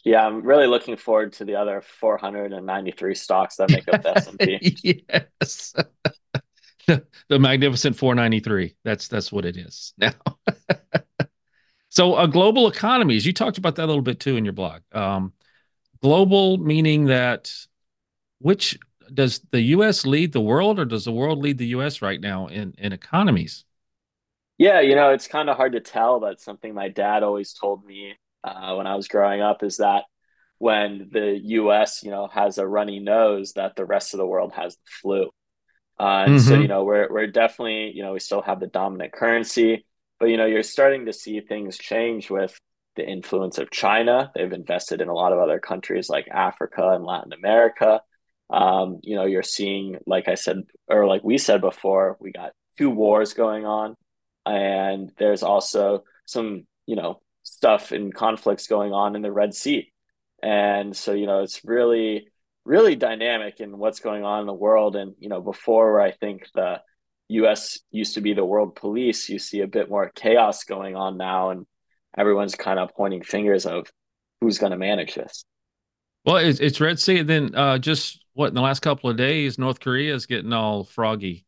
Yeah, 0.05 0.27
I'm 0.27 0.43
really 0.43 0.67
looking 0.67 0.97
forward 0.97 1.35
to 1.35 1.45
the 1.45 1.57
other 1.57 1.83
493 1.83 3.15
stocks 3.15 3.57
that 3.57 3.71
make 3.71 3.93
up 3.93 4.03
the 4.03 4.17
S&P. 4.17 5.05
yes. 5.11 5.75
the, 7.29 7.39
magnificent 7.39 7.97
493. 7.97 8.77
That's 8.85 9.09
that's 9.09 9.31
what 9.31 9.45
it 9.45 9.57
is 9.57 9.93
now. 9.99 10.13
so, 11.91 12.15
uh, 12.15 12.27
global 12.27 12.67
economies. 12.69 13.27
You 13.27 13.33
talked 13.33 13.59
about 13.59 13.77
that 13.77 13.85
a 13.85 13.87
little 13.87 14.03
bit 14.03 14.21
too 14.21 14.37
in 14.37 14.45
your 14.45 14.55
blog. 14.55 14.81
Um, 14.93 15.35
global 16.01 16.57
meaning 16.57 17.07
that 17.07 17.53
which 18.39 18.79
does 19.13 19.41
the 19.51 19.61
U.S. 19.61 20.07
lead 20.07 20.33
the 20.33 20.41
world, 20.41 20.79
or 20.79 20.87
does 20.87 21.05
the 21.05 21.13
world 21.13 21.41
lead 21.41 21.59
the 21.59 21.67
U.S. 21.67 22.01
right 22.01 22.21
now 22.21 22.47
in 22.47 22.75
in 22.79 22.93
economies? 22.93 23.65
Yeah, 24.61 24.81
you 24.81 24.95
know, 24.95 25.09
it's 25.09 25.27
kind 25.27 25.49
of 25.49 25.57
hard 25.57 25.73
to 25.73 25.81
tell, 25.81 26.21
but 26.21 26.39
something 26.39 26.75
my 26.75 26.91
dad 26.91 27.23
always 27.23 27.55
told 27.55 27.83
me 27.83 28.15
uh, 28.45 28.75
when 28.75 28.87
I 28.87 28.95
was 28.95 29.09
growing 29.09 29.41
up 29.41 29.63
is 29.63 29.79
that 29.79 30.05
when 30.59 31.09
the 31.11 31.41
U.S. 31.43 32.03
you 32.03 32.11
know 32.11 32.29
has 32.29 32.59
a 32.59 32.67
runny 32.67 32.99
nose, 33.01 33.55
that 33.55 33.75
the 33.75 33.87
rest 33.87 34.13
of 34.13 34.19
the 34.19 34.27
world 34.27 34.53
has 34.55 34.75
the 34.75 34.91
flu. 35.01 35.31
Uh, 35.99 36.25
and 36.27 36.37
mm-hmm. 36.37 36.49
so, 36.49 36.55
you 36.57 36.69
know, 36.69 36.85
we're, 36.85 37.09
we're 37.11 37.27
definitely, 37.27 37.93
you 37.95 38.03
know, 38.03 38.13
we 38.13 38.21
still 38.21 38.43
have 38.43 38.61
the 38.61 38.67
dominant 38.67 39.13
currency, 39.13 39.87
but, 40.19 40.27
you 40.27 40.37
know, 40.37 40.47
you're 40.47 40.63
starting 40.63 41.07
to 41.07 41.13
see 41.13 41.41
things 41.41 41.79
change 41.79 42.31
with 42.31 42.59
the 42.97 43.07
influence 43.07 43.57
of 43.57 43.71
China. 43.71 44.31
They've 44.35 44.53
invested 44.53 45.01
in 45.01 45.09
a 45.09 45.15
lot 45.15 45.33
of 45.33 45.39
other 45.39 45.59
countries 45.59 46.09
like 46.11 46.27
Africa 46.29 46.91
and 46.91 47.05
Latin 47.05 47.33
America. 47.33 48.01
Um, 48.51 49.01
you 49.03 49.17
know, 49.17 49.25
you're 49.25 49.43
seeing, 49.43 49.99
like 50.07 50.29
I 50.29 50.35
said, 50.35 50.63
or 50.87 51.07
like 51.07 51.23
we 51.23 51.39
said 51.39 51.61
before, 51.63 52.17
we 52.21 52.33
got 52.33 52.53
two 52.79 52.91
wars 52.91 53.35
going 53.35 53.65
on. 53.65 53.95
And 54.47 55.13
there's 55.19 55.43
also 55.43 56.05
some, 56.27 56.67
you 56.87 56.97
know, 56.97 57.21
stuff 57.43 57.93
and 57.93 58.15
conflicts 58.15 58.67
going 58.67 58.93
on 58.93 59.17
in 59.17 59.23
the 59.23 59.33
Red 59.33 59.55
Sea. 59.55 59.93
And 60.43 60.97
so, 60.97 61.13
you 61.13 61.27
know, 61.27 61.43
it's 61.43 61.65
really, 61.65 62.29
really 62.65 62.97
dynamic 62.97 63.61
in 63.61 63.79
what's 63.79 64.01
going 64.01 64.25
on 64.25 64.41
in 64.41 64.47
the 64.47 64.55
world. 64.55 64.97
And, 64.97 65.15
you 65.19 65.29
know, 65.29 65.41
before 65.41 66.01
I 66.01 66.13
think 66.13 66.49
the 66.55 66.81
US 67.29 67.79
used 67.91 68.15
to 68.15 68.21
be 68.21 68.33
the 68.33 68.45
world 68.45 68.77
police, 68.77 69.29
you 69.29 69.39
see 69.39 69.61
a 69.61 69.67
bit 69.67 69.91
more 69.91 70.11
chaos 70.15 70.65
going 70.65 70.97
on 70.97 71.17
now. 71.17 71.51
And 71.51 71.67
everyone's 72.17 72.55
kind 72.55 72.79
of 72.79 72.95
pointing 72.95 73.23
fingers 73.23 73.67
of 73.67 73.87
who's 74.41 74.59
going 74.59 74.73
to 74.73 74.79
manage 74.79 75.15
this. 75.15 75.45
Well, 76.25 76.37
it's, 76.37 76.61
it's 76.61 76.81
Red 76.81 76.99
Sea, 76.99 77.21
and 77.21 77.29
then 77.29 77.55
uh, 77.55 77.79
just 77.79 78.23
what 78.35 78.49
in 78.49 78.55
the 78.55 78.61
last 78.61 78.81
couple 78.81 79.09
of 79.09 79.17
days, 79.17 79.59
North 79.59 79.81
Korea 79.81 80.15
is 80.15 80.27
getting 80.27 80.53
all 80.53 80.85
froggy 80.85 81.47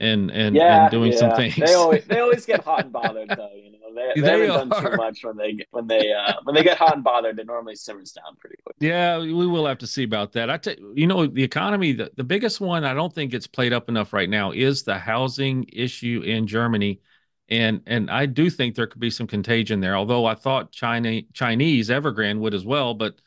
and 0.00 0.30
and, 0.30 0.54
yeah, 0.54 0.82
and 0.82 0.90
doing 0.90 1.12
yeah. 1.12 1.18
some 1.18 1.32
things. 1.32 1.56
They 1.56 1.74
always 1.74 2.04
they 2.06 2.20
always 2.20 2.46
get 2.46 2.64
hot 2.64 2.84
and 2.84 2.92
bothered 2.92 3.28
though. 3.28 3.50
You 3.54 3.72
know, 3.72 3.78
they, 3.94 4.12
they, 4.14 4.20
They 4.20 4.30
haven't 4.48 4.70
done 4.70 4.82
too 4.82 4.96
much 4.96 5.24
when 5.24 5.36
they 5.36 5.66
when 5.70 5.86
they 5.86 6.12
uh, 6.12 6.34
when 6.44 6.54
they 6.54 6.62
get 6.62 6.78
hot 6.78 6.94
and 6.94 7.04
bothered. 7.04 7.38
It 7.38 7.46
normally 7.46 7.74
simmers 7.74 8.12
down 8.12 8.36
pretty 8.38 8.56
quick. 8.62 8.76
Yeah, 8.80 9.18
we 9.18 9.46
will 9.46 9.66
have 9.66 9.78
to 9.78 9.86
see 9.86 10.04
about 10.04 10.32
that. 10.32 10.50
I 10.50 10.56
tell 10.58 10.74
you 10.94 11.06
know, 11.06 11.26
the 11.26 11.42
economy, 11.42 11.92
the, 11.92 12.10
the 12.16 12.24
biggest 12.24 12.60
one 12.60 12.84
I 12.84 12.94
don't 12.94 13.12
think 13.12 13.34
it's 13.34 13.46
played 13.46 13.72
up 13.72 13.88
enough 13.88 14.12
right 14.12 14.30
now 14.30 14.52
is 14.52 14.84
the 14.84 14.98
housing 14.98 15.66
issue 15.72 16.22
in 16.24 16.46
Germany. 16.46 17.00
And 17.48 17.80
and 17.86 18.10
I 18.10 18.26
do 18.26 18.50
think 18.50 18.74
there 18.74 18.86
could 18.86 19.00
be 19.00 19.10
some 19.10 19.26
contagion 19.26 19.80
there, 19.80 19.96
although 19.96 20.26
I 20.26 20.34
thought 20.34 20.70
China 20.70 21.22
Chinese 21.32 21.88
Evergrande 21.88 22.40
would 22.40 22.54
as 22.54 22.64
well, 22.64 22.94
but 22.94 23.20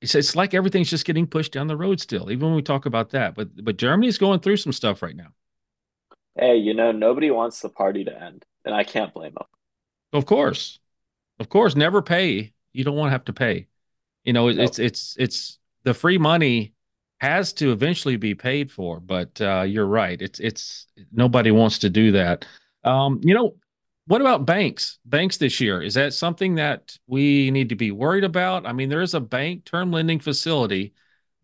it's 0.00 0.14
it's 0.14 0.34
like 0.34 0.54
everything's 0.54 0.90
just 0.90 1.04
getting 1.04 1.26
pushed 1.26 1.52
down 1.52 1.66
the 1.66 1.76
road 1.76 2.00
still, 2.00 2.30
even 2.30 2.48
when 2.48 2.56
we 2.56 2.62
talk 2.62 2.86
about 2.86 3.10
that. 3.10 3.34
But 3.34 3.62
but 3.62 3.76
Germany's 3.76 4.18
going 4.18 4.40
through 4.40 4.56
some 4.56 4.72
stuff 4.72 5.02
right 5.02 5.14
now. 5.14 5.28
Hey, 6.40 6.56
you 6.56 6.72
know, 6.72 6.90
nobody 6.90 7.30
wants 7.30 7.60
the 7.60 7.68
party 7.68 8.02
to 8.04 8.22
end, 8.22 8.46
and 8.64 8.74
I 8.74 8.82
can't 8.82 9.12
blame 9.12 9.34
them. 9.34 9.46
Of 10.14 10.24
course. 10.24 10.78
Of 11.38 11.50
course, 11.50 11.76
never 11.76 12.00
pay. 12.00 12.54
You 12.72 12.82
don't 12.82 12.96
want 12.96 13.08
to 13.08 13.12
have 13.12 13.26
to 13.26 13.34
pay. 13.34 13.66
You 14.24 14.32
know, 14.32 14.48
Nope. 14.48 14.58
it's 14.58 14.78
it's 14.78 15.16
it's 15.18 15.58
the 15.84 15.92
free 15.92 16.16
money 16.16 16.72
has 17.20 17.52
to 17.54 17.72
eventually 17.72 18.16
be 18.16 18.34
paid 18.34 18.70
for, 18.70 19.00
but 19.00 19.38
uh 19.38 19.62
you're 19.68 19.86
right. 19.86 20.20
It's 20.20 20.40
it's 20.40 20.86
nobody 21.12 21.50
wants 21.50 21.78
to 21.80 21.90
do 21.90 22.12
that. 22.12 22.46
Um, 22.84 23.20
you 23.22 23.34
know, 23.34 23.56
what 24.06 24.22
about 24.22 24.46
banks? 24.46 24.98
Banks 25.04 25.36
this 25.36 25.60
year, 25.60 25.82
is 25.82 25.92
that 25.94 26.14
something 26.14 26.54
that 26.54 26.96
we 27.06 27.50
need 27.50 27.68
to 27.68 27.76
be 27.76 27.90
worried 27.90 28.24
about? 28.24 28.64
I 28.64 28.72
mean, 28.72 28.88
there 28.88 29.02
is 29.02 29.12
a 29.12 29.20
bank 29.20 29.66
term 29.66 29.92
lending 29.92 30.20
facility 30.20 30.94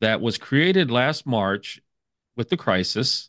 that 0.01 0.23
was 0.23 0.39
created 0.39 0.91
last 0.91 1.27
March 1.27 1.83
with 2.35 2.49
the 2.49 2.57
crisis 2.57 3.29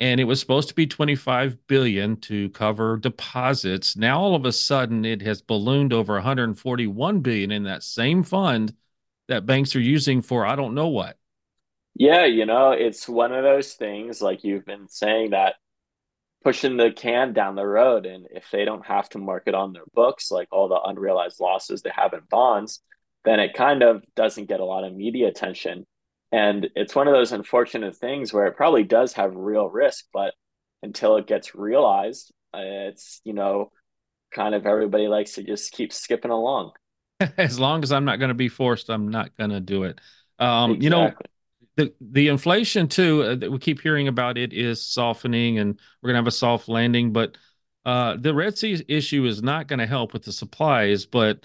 and 0.00 0.20
it 0.20 0.24
was 0.24 0.40
supposed 0.40 0.68
to 0.68 0.74
be 0.74 0.86
25 0.86 1.66
billion 1.66 2.16
to 2.16 2.50
cover 2.50 2.96
deposits 2.96 3.96
now 3.96 4.20
all 4.20 4.34
of 4.34 4.44
a 4.44 4.52
sudden 4.52 5.04
it 5.04 5.22
has 5.22 5.42
ballooned 5.42 5.92
over 5.92 6.14
141 6.14 7.20
billion 7.20 7.50
in 7.50 7.64
that 7.64 7.82
same 7.82 8.22
fund 8.22 8.74
that 9.28 9.46
banks 9.46 9.74
are 9.76 9.80
using 9.80 10.22
for 10.22 10.46
i 10.46 10.56
don't 10.56 10.74
know 10.74 10.88
what 10.88 11.18
Yeah, 11.94 12.26
you 12.26 12.46
know, 12.46 12.70
it's 12.72 13.08
one 13.08 13.32
of 13.32 13.42
those 13.42 13.74
things 13.74 14.22
like 14.22 14.44
you've 14.44 14.64
been 14.64 14.88
saying 14.88 15.30
that 15.30 15.56
pushing 16.44 16.76
the 16.76 16.92
can 16.92 17.32
down 17.32 17.56
the 17.56 17.66
road. 17.66 18.06
And 18.06 18.26
if 18.30 18.50
they 18.52 18.64
don't 18.64 18.86
have 18.86 19.08
to 19.10 19.18
mark 19.18 19.44
it 19.46 19.54
on 19.54 19.72
their 19.72 19.84
books, 19.94 20.30
like 20.30 20.48
all 20.52 20.68
the 20.68 20.80
unrealized 20.80 21.40
losses 21.40 21.82
they 21.82 21.90
have 21.94 22.14
in 22.14 22.20
bonds, 22.30 22.80
then 23.24 23.40
it 23.40 23.54
kind 23.54 23.82
of 23.82 24.04
doesn't 24.16 24.48
get 24.48 24.60
a 24.60 24.64
lot 24.64 24.84
of 24.84 24.94
media 24.94 25.28
attention. 25.28 25.86
And 26.30 26.68
it's 26.74 26.94
one 26.94 27.08
of 27.08 27.14
those 27.14 27.32
unfortunate 27.32 27.96
things 27.96 28.32
where 28.32 28.46
it 28.46 28.56
probably 28.56 28.84
does 28.84 29.14
have 29.14 29.34
real 29.34 29.68
risk, 29.68 30.04
but 30.12 30.34
until 30.82 31.16
it 31.16 31.26
gets 31.26 31.54
realized, 31.54 32.32
it's, 32.54 33.20
you 33.24 33.32
know, 33.32 33.70
kind 34.30 34.54
of 34.54 34.66
everybody 34.66 35.08
likes 35.08 35.32
to 35.32 35.42
just 35.42 35.72
keep 35.72 35.92
skipping 35.92 36.30
along. 36.30 36.72
as 37.36 37.58
long 37.58 37.82
as 37.82 37.92
i'm 37.92 38.04
not 38.04 38.18
going 38.18 38.28
to 38.28 38.34
be 38.34 38.48
forced 38.48 38.88
i'm 38.88 39.08
not 39.08 39.36
going 39.36 39.50
to 39.50 39.60
do 39.60 39.84
it 39.84 40.00
um 40.38 40.80
you 40.80 40.90
know 40.90 41.12
the 41.76 41.92
the 42.00 42.28
inflation 42.28 42.86
too 42.88 43.22
uh, 43.22 43.34
that 43.34 43.50
we 43.50 43.58
keep 43.58 43.80
hearing 43.80 44.08
about 44.08 44.38
it 44.38 44.52
is 44.52 44.84
softening 44.84 45.58
and 45.58 45.80
we're 46.00 46.08
going 46.08 46.14
to 46.14 46.20
have 46.20 46.26
a 46.26 46.32
soft 46.32 46.68
landing 46.68 47.12
but 47.12 47.36
uh 47.84 48.16
the 48.18 48.32
red 48.32 48.56
sea 48.56 48.84
issue 48.88 49.24
is 49.24 49.42
not 49.42 49.66
going 49.66 49.78
to 49.78 49.86
help 49.86 50.12
with 50.12 50.22
the 50.22 50.32
supplies 50.32 51.06
but 51.06 51.44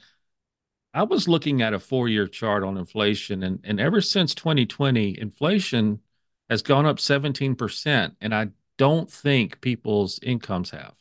i 0.93 1.03
was 1.03 1.27
looking 1.27 1.61
at 1.61 1.73
a 1.73 1.79
four 1.79 2.07
year 2.07 2.27
chart 2.27 2.63
on 2.63 2.77
inflation 2.77 3.43
and 3.43 3.59
and 3.63 3.79
ever 3.79 4.01
since 4.01 4.33
2020 4.35 5.19
inflation 5.19 5.99
has 6.49 6.61
gone 6.61 6.85
up 6.85 6.99
17% 6.99 8.15
and 8.21 8.33
i 8.33 8.47
don't 8.77 9.11
think 9.11 9.61
people's 9.61 10.19
incomes 10.23 10.71
have 10.71 10.95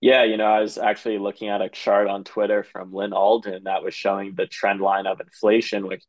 Yeah, 0.00 0.24
you 0.24 0.36
know, 0.36 0.46
I 0.46 0.60
was 0.60 0.78
actually 0.78 1.18
looking 1.18 1.48
at 1.48 1.62
a 1.62 1.68
chart 1.68 2.08
on 2.08 2.24
Twitter 2.24 2.64
from 2.64 2.92
Lyn 2.92 3.12
Alden 3.12 3.64
that 3.64 3.82
was 3.84 3.94
showing 3.94 4.34
the 4.34 4.46
trend 4.46 4.80
line 4.80 5.06
of 5.06 5.20
inflation, 5.20 5.86
which 5.86 6.04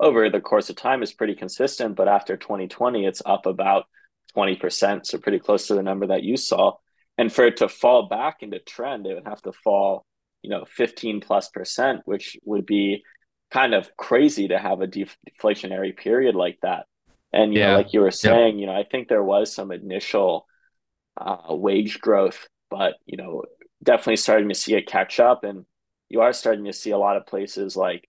over 0.00 0.28
the 0.28 0.40
course 0.40 0.68
of 0.68 0.76
time 0.76 1.02
is 1.02 1.12
pretty 1.12 1.34
consistent, 1.36 1.94
but 1.96 2.08
after 2.08 2.36
2020, 2.36 3.06
it's 3.06 3.22
up 3.24 3.46
about 3.46 3.86
20%, 4.34 5.06
so 5.06 5.18
pretty 5.18 5.38
close 5.38 5.68
to 5.68 5.74
the 5.74 5.82
number 5.82 6.08
that 6.08 6.24
you 6.24 6.36
saw. 6.36 6.72
And 7.18 7.32
for 7.32 7.46
it 7.46 7.58
to 7.58 7.68
fall 7.68 8.08
back 8.08 8.42
into 8.42 8.58
trend, 8.58 9.06
it 9.06 9.14
would 9.14 9.28
have 9.28 9.42
to 9.42 9.52
fall, 9.52 10.04
you 10.46 10.52
know, 10.52 10.66
15 10.66 11.20
plus 11.20 11.50
percent, 11.50 12.02
which 12.06 12.38
would 12.46 12.66
be 12.66 13.04
kind 13.52 13.74
of 13.74 13.90
crazy 13.98 14.48
to 14.48 14.58
have 14.60 14.82
a 14.82 14.88
def- 14.88 15.18
deflationary 15.42 15.96
period 15.96 16.36
like 16.36 16.58
that. 16.62 16.86
And, 17.34 17.54
you 17.54 17.58
Yeah. 17.58 17.66
know, 17.66 17.72
like 17.74 17.92
you 17.94 18.00
were 18.02 18.12
saying, 18.12 18.58
you 18.60 18.66
know, 18.66 18.76
I 18.76 18.84
think 18.84 19.08
there 19.08 19.24
was 19.24 19.54
some 19.54 19.72
initial 19.72 20.46
uh, 21.18 21.54
wage 21.54 22.00
growth, 22.00 22.48
but 22.70 22.94
you 23.06 23.18
know, 23.18 23.44
definitely 23.82 24.16
starting 24.16 24.50
to 24.50 24.56
see 24.56 24.74
it 24.76 24.88
catch 24.88 25.20
up, 25.20 25.44
and 25.44 25.66
you 26.10 26.22
are 26.22 26.34
starting 26.34 26.66
to 26.66 26.74
see 26.74 26.90
a 26.92 26.98
lot 26.98 27.16
of 27.18 27.26
places 27.26 27.76
like 27.76 28.08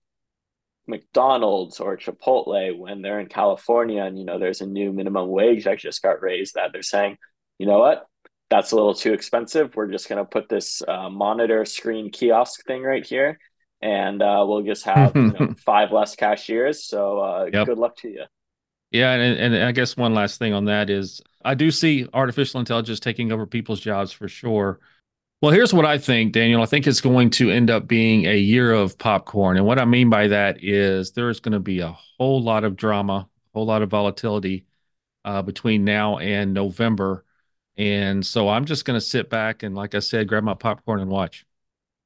McDonald's 0.88 1.80
or 1.80 1.98
Chipotle 1.98 2.78
when 2.78 3.02
they're 3.02 3.20
in 3.20 3.28
California, 3.28 4.04
and 4.04 4.18
you 4.18 4.26
know, 4.26 4.40
there's 4.40 4.62
a 4.62 4.66
new 4.66 4.92
minimum 4.92 5.30
wage 5.30 5.64
that 5.66 5.78
just 5.80 6.02
got 6.02 6.22
raised. 6.22 6.56
That 6.56 6.72
they're 6.74 6.82
saying, 6.82 7.18
you 7.58 7.66
know 7.68 7.80
what, 7.80 8.07
that's 8.50 8.72
a 8.72 8.76
little 8.76 8.94
too 8.94 9.12
expensive. 9.12 9.76
We're 9.76 9.88
just 9.90 10.08
going 10.08 10.18
to 10.18 10.24
put 10.24 10.48
this 10.48 10.82
uh, 10.86 11.10
monitor 11.10 11.64
screen 11.64 12.10
kiosk 12.10 12.64
thing 12.66 12.82
right 12.82 13.04
here, 13.04 13.38
and 13.82 14.22
uh, 14.22 14.44
we'll 14.48 14.62
just 14.62 14.84
have 14.84 15.16
you 15.22 15.32
know, 15.32 15.48
five 15.64 15.92
less 15.92 16.16
cashiers. 16.16 16.84
So 16.84 17.18
uh, 17.20 17.50
Yep. 17.52 17.66
good 17.66 17.78
luck 17.78 17.96
to 17.98 18.08
you. 18.08 18.24
Yeah, 18.90 19.12
and, 19.12 19.54
and 19.54 19.64
I 19.64 19.72
guess 19.72 19.96
one 19.96 20.14
last 20.14 20.38
thing 20.38 20.54
on 20.54 20.64
that 20.66 20.88
is 20.88 21.20
I 21.44 21.54
do 21.54 21.70
see 21.70 22.06
artificial 22.14 22.58
intelligence 22.60 23.00
taking 23.00 23.32
over 23.32 23.46
people's 23.46 23.80
jobs 23.80 24.12
for 24.12 24.28
sure. 24.28 24.80
Well, 25.42 25.52
here's 25.52 25.74
what 25.74 25.84
I 25.84 25.98
think, 25.98 26.32
Daniel. 26.32 26.62
I 26.62 26.66
think 26.66 26.86
it's 26.86 27.00
going 27.00 27.30
to 27.30 27.50
end 27.50 27.70
up 27.70 27.86
being 27.86 28.26
a 28.26 28.36
year 28.36 28.72
of 28.72 28.98
popcorn. 28.98 29.56
And 29.56 29.66
what 29.66 29.78
I 29.78 29.84
mean 29.84 30.10
by 30.10 30.28
that 30.28 30.64
is 30.64 31.12
there's 31.12 31.38
going 31.40 31.52
to 31.52 31.60
be 31.60 31.80
a 31.80 31.92
whole 32.18 32.42
lot 32.42 32.64
of 32.64 32.76
drama, 32.76 33.28
a 33.28 33.28
whole 33.58 33.66
lot 33.66 33.82
of 33.82 33.90
volatility 33.90 34.64
uh, 35.24 35.42
between 35.42 35.84
now 35.84 36.18
and 36.18 36.54
November. 36.54 37.24
And 37.78 38.26
so 38.26 38.48
I'm 38.48 38.64
just 38.64 38.84
going 38.84 38.96
to 38.98 39.04
sit 39.04 39.30
back 39.30 39.62
and, 39.62 39.74
like 39.74 39.94
I 39.94 40.00
said, 40.00 40.28
grab 40.28 40.42
my 40.42 40.54
popcorn 40.54 41.00
and 41.00 41.08
watch. 41.08 41.46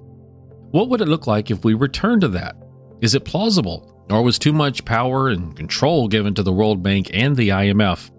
What 0.72 0.88
would 0.88 1.02
it 1.02 1.10
look 1.10 1.28
like 1.28 1.52
if 1.52 1.66
we 1.66 1.74
returned 1.74 2.22
to 2.22 2.30
that? 2.30 2.56
Is 3.02 3.14
it 3.14 3.26
plausible, 3.26 4.06
or 4.10 4.22
was 4.22 4.40
too 4.40 4.54
much 4.54 4.86
power 4.86 5.28
and 5.28 5.58
control 5.58 6.08
given 6.08 6.34
to 6.36 6.44
the 6.44 6.54
World 6.54 6.82
Bank 6.82 7.10
and 7.14 7.36
the 7.36 7.50
IMF? 7.50 8.12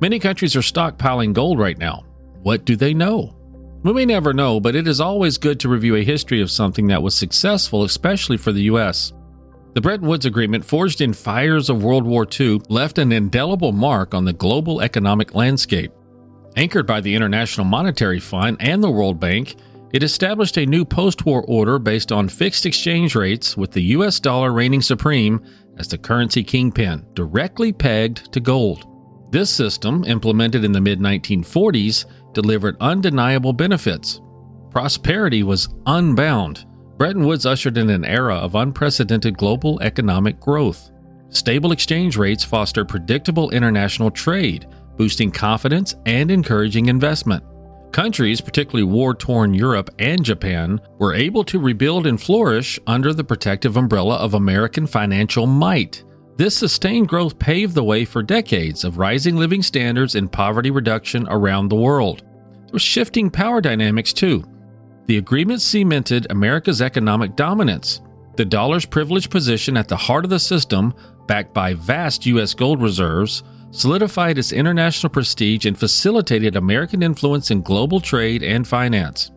Many 0.00 0.20
countries 0.20 0.54
are 0.54 0.60
stockpiling 0.60 1.32
gold 1.32 1.58
right 1.58 1.76
now. 1.76 2.04
What 2.42 2.64
do 2.64 2.76
they 2.76 2.94
know? 2.94 3.36
We 3.82 3.92
may 3.92 4.04
never 4.04 4.32
know, 4.32 4.60
but 4.60 4.76
it 4.76 4.86
is 4.86 5.00
always 5.00 5.38
good 5.38 5.58
to 5.60 5.68
review 5.68 5.96
a 5.96 6.04
history 6.04 6.40
of 6.40 6.52
something 6.52 6.86
that 6.86 7.02
was 7.02 7.16
successful, 7.16 7.82
especially 7.82 8.36
for 8.36 8.52
the 8.52 8.62
U.S. 8.62 9.12
The 9.76 9.82
Bretton 9.82 10.06
Woods 10.06 10.24
Agreement, 10.24 10.64
forged 10.64 11.02
in 11.02 11.12
fires 11.12 11.68
of 11.68 11.84
World 11.84 12.06
War 12.06 12.26
II, 12.40 12.62
left 12.70 12.96
an 12.96 13.12
indelible 13.12 13.72
mark 13.72 14.14
on 14.14 14.24
the 14.24 14.32
global 14.32 14.80
economic 14.80 15.34
landscape. 15.34 15.92
Anchored 16.56 16.86
by 16.86 17.02
the 17.02 17.14
International 17.14 17.66
Monetary 17.66 18.18
Fund 18.18 18.56
and 18.58 18.82
the 18.82 18.90
World 18.90 19.20
Bank, 19.20 19.56
it 19.92 20.02
established 20.02 20.56
a 20.56 20.64
new 20.64 20.86
post 20.86 21.26
war 21.26 21.44
order 21.46 21.78
based 21.78 22.10
on 22.10 22.30
fixed 22.30 22.64
exchange 22.64 23.14
rates, 23.14 23.54
with 23.54 23.70
the 23.70 23.82
US 23.82 24.18
dollar 24.18 24.50
reigning 24.50 24.80
supreme 24.80 25.44
as 25.76 25.88
the 25.88 25.98
currency 25.98 26.42
kingpin, 26.42 27.04
directly 27.12 27.70
pegged 27.70 28.32
to 28.32 28.40
gold. 28.40 28.86
This 29.30 29.50
system, 29.50 30.04
implemented 30.04 30.64
in 30.64 30.72
the 30.72 30.80
mid 30.80 31.00
1940s, 31.00 32.06
delivered 32.32 32.78
undeniable 32.80 33.52
benefits. 33.52 34.22
Prosperity 34.70 35.42
was 35.42 35.68
unbound. 35.84 36.64
Bretton 36.96 37.26
Woods 37.26 37.44
ushered 37.44 37.76
in 37.76 37.90
an 37.90 38.04
era 38.04 38.36
of 38.36 38.54
unprecedented 38.54 39.36
global 39.36 39.78
economic 39.82 40.40
growth. 40.40 40.90
Stable 41.28 41.72
exchange 41.72 42.16
rates 42.16 42.42
fostered 42.44 42.88
predictable 42.88 43.50
international 43.50 44.10
trade, 44.10 44.66
boosting 44.96 45.30
confidence 45.30 45.94
and 46.06 46.30
encouraging 46.30 46.86
investment. 46.86 47.44
Countries, 47.92 48.40
particularly 48.40 48.90
war 48.90 49.14
torn 49.14 49.52
Europe 49.52 49.90
and 49.98 50.24
Japan, 50.24 50.80
were 50.98 51.14
able 51.14 51.44
to 51.44 51.58
rebuild 51.58 52.06
and 52.06 52.20
flourish 52.20 52.78
under 52.86 53.12
the 53.12 53.24
protective 53.24 53.76
umbrella 53.76 54.16
of 54.16 54.34
American 54.34 54.86
financial 54.86 55.46
might. 55.46 56.02
This 56.36 56.56
sustained 56.56 57.08
growth 57.08 57.38
paved 57.38 57.74
the 57.74 57.84
way 57.84 58.04
for 58.04 58.22
decades 58.22 58.84
of 58.84 58.98
rising 58.98 59.36
living 59.36 59.62
standards 59.62 60.14
and 60.14 60.30
poverty 60.30 60.70
reduction 60.70 61.26
around 61.28 61.68
the 61.68 61.76
world. 61.76 62.20
There 62.20 62.72
was 62.72 62.82
shifting 62.82 63.30
power 63.30 63.60
dynamics 63.60 64.12
too. 64.12 64.44
The 65.06 65.18
agreement 65.18 65.62
cemented 65.62 66.26
America's 66.30 66.82
economic 66.82 67.36
dominance. 67.36 68.00
The 68.36 68.44
dollar's 68.44 68.84
privileged 68.84 69.30
position 69.30 69.76
at 69.76 69.88
the 69.88 69.96
heart 69.96 70.24
of 70.24 70.30
the 70.30 70.38
system, 70.38 70.94
backed 71.26 71.54
by 71.54 71.74
vast 71.74 72.26
U.S. 72.26 72.54
gold 72.54 72.82
reserves, 72.82 73.44
solidified 73.70 74.36
its 74.36 74.52
international 74.52 75.10
prestige 75.10 75.64
and 75.64 75.78
facilitated 75.78 76.56
American 76.56 77.02
influence 77.02 77.50
in 77.50 77.62
global 77.62 78.00
trade 78.00 78.42
and 78.42 78.66
finance. 78.66 79.30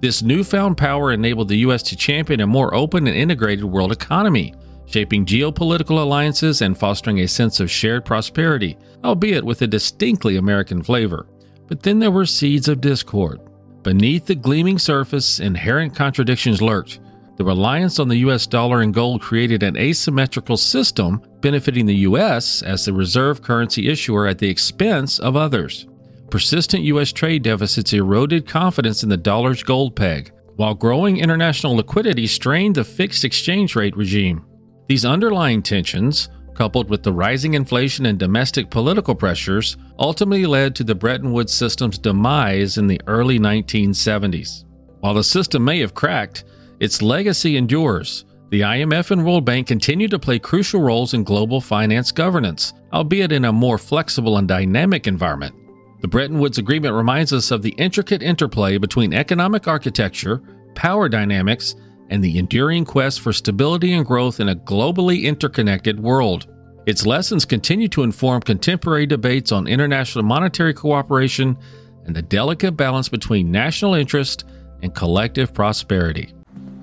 This 0.00 0.22
newfound 0.22 0.78
power 0.78 1.12
enabled 1.12 1.48
the 1.48 1.58
U.S. 1.58 1.82
to 1.84 1.96
champion 1.96 2.40
a 2.40 2.46
more 2.46 2.74
open 2.74 3.06
and 3.06 3.14
integrated 3.14 3.64
world 3.64 3.92
economy, 3.92 4.54
shaping 4.86 5.26
geopolitical 5.26 6.02
alliances 6.02 6.62
and 6.62 6.78
fostering 6.78 7.20
a 7.20 7.28
sense 7.28 7.60
of 7.60 7.70
shared 7.70 8.06
prosperity, 8.06 8.78
albeit 9.04 9.44
with 9.44 9.60
a 9.60 9.66
distinctly 9.66 10.36
American 10.36 10.82
flavor. 10.82 11.26
But 11.66 11.82
then 11.82 11.98
there 11.98 12.10
were 12.10 12.26
seeds 12.26 12.68
of 12.68 12.80
discord. 12.80 13.40
Beneath 13.82 14.26
the 14.26 14.34
gleaming 14.34 14.78
surface, 14.78 15.40
inherent 15.40 15.94
contradictions 15.94 16.60
lurked. 16.60 17.00
The 17.36 17.44
reliance 17.44 17.98
on 17.98 18.08
the 18.08 18.18
US 18.18 18.46
dollar 18.46 18.82
and 18.82 18.92
gold 18.92 19.22
created 19.22 19.62
an 19.62 19.78
asymmetrical 19.78 20.58
system 20.58 21.22
benefiting 21.40 21.86
the 21.86 22.04
US 22.08 22.60
as 22.62 22.84
the 22.84 22.92
reserve 22.92 23.40
currency 23.40 23.88
issuer 23.88 24.26
at 24.26 24.38
the 24.38 24.50
expense 24.50 25.18
of 25.18 25.36
others. 25.36 25.86
Persistent 26.30 26.82
US 26.84 27.10
trade 27.10 27.42
deficits 27.42 27.94
eroded 27.94 28.46
confidence 28.46 29.02
in 29.02 29.08
the 29.08 29.16
dollar's 29.16 29.62
gold 29.62 29.96
peg, 29.96 30.30
while 30.56 30.74
growing 30.74 31.16
international 31.16 31.76
liquidity 31.76 32.26
strained 32.26 32.74
the 32.74 32.84
fixed 32.84 33.24
exchange 33.24 33.74
rate 33.74 33.96
regime. 33.96 34.44
These 34.88 35.06
underlying 35.06 35.62
tensions, 35.62 36.28
coupled 36.54 36.90
with 36.90 37.02
the 37.02 37.12
rising 37.12 37.54
inflation 37.54 38.06
and 38.06 38.18
domestic 38.18 38.70
political 38.70 39.14
pressures, 39.14 39.76
ultimately 39.98 40.46
led 40.46 40.74
to 40.74 40.84
the 40.84 40.94
Bretton 40.94 41.32
Woods 41.32 41.52
system's 41.52 41.98
demise 41.98 42.78
in 42.78 42.86
the 42.86 43.00
early 43.06 43.38
1970s. 43.38 44.64
While 45.00 45.14
the 45.14 45.24
system 45.24 45.64
may 45.64 45.80
have 45.80 45.94
cracked, 45.94 46.44
its 46.78 47.02
legacy 47.02 47.56
endures. 47.56 48.24
The 48.50 48.62
IMF 48.62 49.12
and 49.12 49.24
World 49.24 49.44
Bank 49.44 49.68
continue 49.68 50.08
to 50.08 50.18
play 50.18 50.38
crucial 50.38 50.80
roles 50.80 51.14
in 51.14 51.22
global 51.22 51.60
finance 51.60 52.10
governance, 52.10 52.72
albeit 52.92 53.32
in 53.32 53.44
a 53.44 53.52
more 53.52 53.78
flexible 53.78 54.38
and 54.38 54.48
dynamic 54.48 55.06
environment. 55.06 55.54
The 56.00 56.08
Bretton 56.08 56.38
Woods 56.38 56.58
Agreement 56.58 56.94
reminds 56.94 57.32
us 57.32 57.50
of 57.50 57.62
the 57.62 57.74
intricate 57.78 58.22
interplay 58.22 58.78
between 58.78 59.12
economic 59.12 59.68
architecture, 59.68 60.42
power 60.74 61.08
dynamics, 61.08 61.76
and 62.10 62.22
the 62.22 62.38
enduring 62.38 62.84
quest 62.84 63.20
for 63.20 63.32
stability 63.32 63.92
and 63.92 64.04
growth 64.04 64.40
in 64.40 64.48
a 64.48 64.56
globally 64.56 65.22
interconnected 65.22 66.00
world. 66.00 66.46
Its 66.86 67.06
lessons 67.06 67.44
continue 67.44 67.88
to 67.88 68.02
inform 68.02 68.42
contemporary 68.42 69.06
debates 69.06 69.52
on 69.52 69.66
international 69.66 70.24
monetary 70.24 70.74
cooperation 70.74 71.56
and 72.04 72.16
the 72.16 72.22
delicate 72.22 72.72
balance 72.72 73.08
between 73.08 73.50
national 73.50 73.94
interest 73.94 74.44
and 74.82 74.94
collective 74.94 75.54
prosperity. 75.54 76.34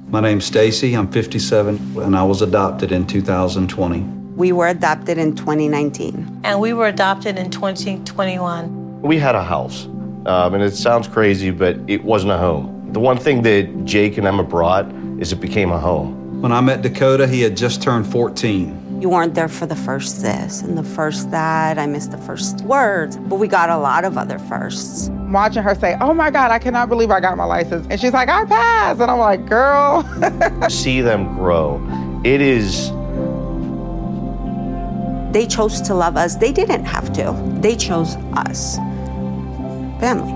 My 0.07 0.21
name's 0.21 0.45
Stacy. 0.45 0.93
I'm 0.93 1.11
57 1.11 1.97
and 1.97 2.15
I 2.15 2.23
was 2.23 2.41
adopted 2.41 2.93
in 2.93 3.05
2020. 3.05 3.99
We 4.37 4.53
were 4.53 4.67
adopted 4.67 5.17
in 5.17 5.35
2019. 5.35 6.41
And 6.45 6.61
we 6.61 6.71
were 6.71 6.87
adopted 6.87 7.37
in 7.37 7.49
2021. 7.49 9.01
We 9.01 9.17
had 9.17 9.35
a 9.35 9.43
house. 9.43 9.87
Um, 10.27 10.53
and 10.53 10.63
it 10.63 10.75
sounds 10.75 11.07
crazy, 11.07 11.51
but 11.51 11.77
it 11.87 12.03
wasn't 12.03 12.31
a 12.31 12.37
home. 12.37 12.93
The 12.93 12.99
one 12.99 13.17
thing 13.17 13.41
that 13.41 13.83
Jake 13.83 14.17
and 14.17 14.25
Emma 14.25 14.43
brought 14.43 14.85
is 15.19 15.31
it 15.31 15.41
became 15.41 15.71
a 15.71 15.79
home. 15.79 16.41
When 16.41 16.51
I 16.51 16.61
met 16.61 16.81
Dakota, 16.81 17.27
he 17.27 17.41
had 17.41 17.57
just 17.57 17.81
turned 17.81 18.05
14. 18.11 19.01
You 19.01 19.09
weren't 19.09 19.35
there 19.35 19.47
for 19.47 19.65
the 19.65 19.75
first 19.75 20.21
this 20.21 20.61
and 20.61 20.77
the 20.77 20.83
first 20.83 21.29
that. 21.31 21.77
I 21.77 21.85
missed 21.85 22.11
the 22.11 22.17
first 22.17 22.61
words, 22.61 23.17
but 23.17 23.35
we 23.35 23.47
got 23.47 23.69
a 23.69 23.77
lot 23.77 24.05
of 24.05 24.17
other 24.17 24.39
firsts. 24.39 25.09
Watching 25.29 25.61
her 25.61 25.75
say, 25.75 25.97
Oh 26.01 26.13
my 26.13 26.31
God, 26.31 26.51
I 26.51 26.59
cannot 26.59 26.89
believe 26.89 27.11
I 27.11 27.19
got 27.19 27.37
my 27.37 27.45
license. 27.45 27.85
And 27.89 27.99
she's 27.99 28.13
like, 28.13 28.29
I 28.29 28.45
passed. 28.45 28.99
And 28.99 29.11
I'm 29.11 29.19
like, 29.19 29.45
Girl. 29.45 30.03
See 30.69 31.01
them 31.01 31.35
grow. 31.35 31.81
It 32.23 32.41
is. 32.41 32.91
They 35.31 35.45
chose 35.45 35.81
to 35.81 35.93
love 35.93 36.17
us. 36.17 36.35
They 36.35 36.51
didn't 36.51 36.85
have 36.85 37.13
to, 37.13 37.33
they 37.61 37.75
chose 37.75 38.15
us. 38.33 38.77
Family. 39.99 40.33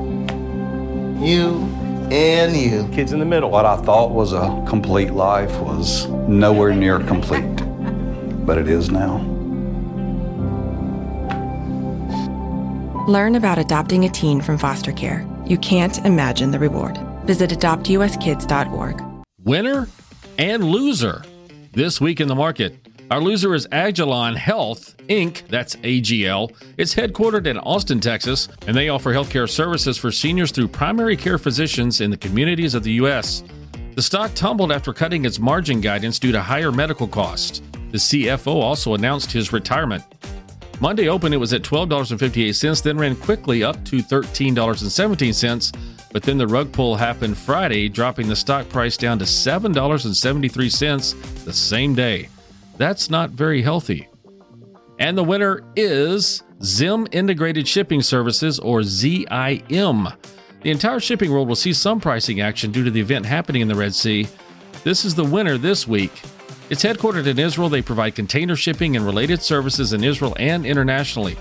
You 1.26 1.67
and 2.12 2.56
you. 2.56 2.88
Kids 2.93 3.13
in 3.13 3.19
the 3.19 3.26
middle. 3.26 3.50
What 3.50 3.65
I 3.65 3.78
thought 3.78 4.12
was 4.12 4.34
a 4.34 4.63
complete 4.67 5.13
life 5.13 5.56
was 5.62 6.08
nowhere 6.28 6.74
near 6.74 7.00
complete 7.00 7.62
but 8.45 8.58
it 8.58 8.67
is 8.67 8.91
now. 8.91 9.17
Learn 13.08 13.36
about 13.36 13.58
adopting 13.58 14.06
a 14.06 14.10
teen 14.10 14.41
from 14.41 14.58
foster 14.58 14.91
care. 14.91 15.26
You 15.45 15.58
can't 15.58 15.97
imagine 16.06 16.52
the 16.52 16.60
reward. 16.60 16.97
Visit 17.26 17.52
adoptuskids.org. 17.52 19.02
Winner 19.43 19.88
and 20.38 20.63
loser. 20.63 21.24
This 21.74 22.02
week 22.02 22.19
in 22.19 22.28
the 22.28 22.36
market, 22.36 22.76
our 23.12 23.19
loser 23.19 23.54
is 23.54 23.67
Agilon 23.67 24.38
Health 24.38 24.95
Inc., 25.10 25.45
that's 25.50 25.76
AGL. 25.78 26.56
It's 26.78 26.95
headquartered 26.95 27.45
in 27.45 27.58
Austin, 27.58 28.00
Texas, 28.00 28.47
and 28.67 28.76
they 28.76 28.88
offer 28.88 29.13
healthcare 29.13 29.50
services 29.50 29.97
for 29.97 30.13
seniors 30.13 30.52
through 30.52 30.69
primary 30.69 31.17
care 31.17 31.38
physicians 31.38 32.00
in 32.00 32.10
the 32.10 32.15
communities 32.15 32.74
of 32.74 32.84
the 32.84 32.93
U.S. 32.93 33.43
The 33.95 34.02
stock 34.02 34.34
tumbled 34.34 34.71
after 34.71 34.93
cutting 34.93 35.26
its 35.26 35.39
margin 35.39 35.82
guidance 35.82 36.19
due 36.19 36.32
to 36.32 36.41
higher 36.41 36.71
medical 36.71 37.06
costs. 37.06 37.62
The 37.91 37.97
CFO 37.97 38.56
also 38.56 38.93
announced 38.93 39.30
his 39.30 39.52
retirement. 39.52 40.06
Monday 40.80 41.10
open, 41.10 41.34
it 41.34 41.38
was 41.38 41.52
at 41.52 41.63
$12.58, 41.63 42.82
then 42.82 42.97
ran 42.97 43.17
quickly 43.17 43.62
up 43.62 43.84
to 43.86 43.97
$13.17. 43.97 45.78
But 46.13 46.24
then 46.24 46.38
the 46.38 46.47
rug 46.47 46.71
pull 46.71 46.95
happened 46.95 47.38
Friday, 47.38 47.89
dropping 47.89 48.30
the 48.30 48.36
stock 48.38 48.69
price 48.69 48.95
down 48.95 49.19
to 49.19 49.26
$7.73 49.26 51.43
the 51.43 51.54
same 51.54 51.93
day. 51.93 52.30
That's 52.78 53.10
not 53.10 53.32
very 53.32 53.62
healthy. 53.62 54.08
And 55.00 55.18
the 55.18 55.24
winner 55.24 55.64
is 55.76 56.44
Zim 56.64 57.08
Integrated 57.12 57.68
Shipping 57.68 58.02
Services, 58.02 58.60
or 58.60 58.84
ZIM. 58.84 60.08
The 60.62 60.70
entire 60.70 61.00
shipping 61.00 61.32
world 61.32 61.48
will 61.48 61.56
see 61.56 61.74
some 61.74 62.00
pricing 62.00 62.42
action 62.42 62.72
due 62.72 62.84
to 62.84 62.92
the 62.92 63.00
event 63.00 63.26
happening 63.26 63.62
in 63.62 63.68
the 63.68 63.76
Red 63.76 63.96
Sea. 63.96 64.28
This 64.84 65.06
is 65.06 65.16
the 65.16 65.26
winner 65.26 65.58
this 65.58 65.88
week. 65.88 66.22
It's 66.70 66.84
headquartered 66.84 67.28
in 67.28 67.40
Israel. 67.40 67.68
They 67.68 67.82
provide 67.82 68.16
container 68.16 68.56
shipping 68.56 68.96
and 68.96 69.06
related 69.06 69.42
services 69.42 69.94
in 69.94 70.04
Israel 70.04 70.36
and 70.40 70.66
internationally. 70.66 71.36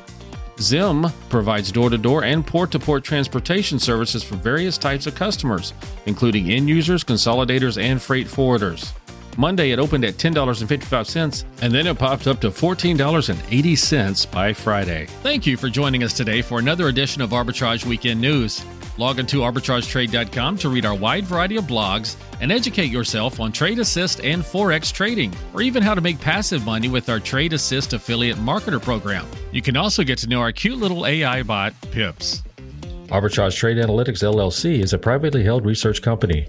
Zim 0.58 1.06
provides 1.28 1.70
door 1.70 1.90
to 1.90 1.98
door 1.98 2.24
and 2.24 2.46
port 2.46 2.70
to 2.72 2.78
port 2.78 3.04
transportation 3.04 3.78
services 3.78 4.22
for 4.22 4.36
various 4.36 4.76
types 4.76 5.06
of 5.06 5.14
customers, 5.14 5.72
including 6.06 6.50
end 6.50 6.68
users, 6.68 7.04
consolidators, 7.04 7.80
and 7.80 8.00
freight 8.00 8.26
forwarders. 8.26 8.92
Monday, 9.36 9.70
it 9.70 9.78
opened 9.78 10.04
at 10.04 10.14
$10.55, 10.14 11.44
and 11.62 11.72
then 11.72 11.86
it 11.86 11.98
popped 11.98 12.26
up 12.26 12.40
to 12.40 12.50
$14.80 12.50 14.30
by 14.30 14.52
Friday. 14.52 15.06
Thank 15.22 15.46
you 15.46 15.56
for 15.56 15.68
joining 15.68 16.02
us 16.02 16.12
today 16.12 16.42
for 16.42 16.58
another 16.58 16.88
edition 16.88 17.22
of 17.22 17.30
Arbitrage 17.30 17.86
Weekend 17.86 18.20
News. 18.20 18.64
Log 18.98 19.18
into 19.18 19.38
arbitragetrade.com 19.38 20.58
to 20.58 20.68
read 20.68 20.84
our 20.84 20.94
wide 20.94 21.24
variety 21.24 21.56
of 21.56 21.64
blogs 21.64 22.16
and 22.42 22.52
educate 22.52 22.90
yourself 22.90 23.40
on 23.40 23.50
Trade 23.50 23.78
Assist 23.78 24.20
and 24.20 24.42
Forex 24.42 24.92
trading, 24.92 25.32
or 25.54 25.62
even 25.62 25.82
how 25.82 25.94
to 25.94 26.02
make 26.02 26.20
passive 26.20 26.66
money 26.66 26.88
with 26.88 27.08
our 27.08 27.18
Trade 27.18 27.54
Assist 27.54 27.94
affiliate 27.94 28.36
marketer 28.36 28.82
program. 28.82 29.26
You 29.52 29.62
can 29.62 29.76
also 29.76 30.02
get 30.04 30.18
to 30.18 30.28
know 30.28 30.40
our 30.40 30.52
cute 30.52 30.76
little 30.76 31.06
AI 31.06 31.42
bot, 31.42 31.72
Pips. 31.92 32.42
Arbitrage 33.08 33.56
Trade 33.56 33.78
Analytics 33.78 34.22
LLC 34.22 34.82
is 34.82 34.92
a 34.92 34.98
privately 34.98 35.44
held 35.44 35.64
research 35.64 36.02
company. 36.02 36.48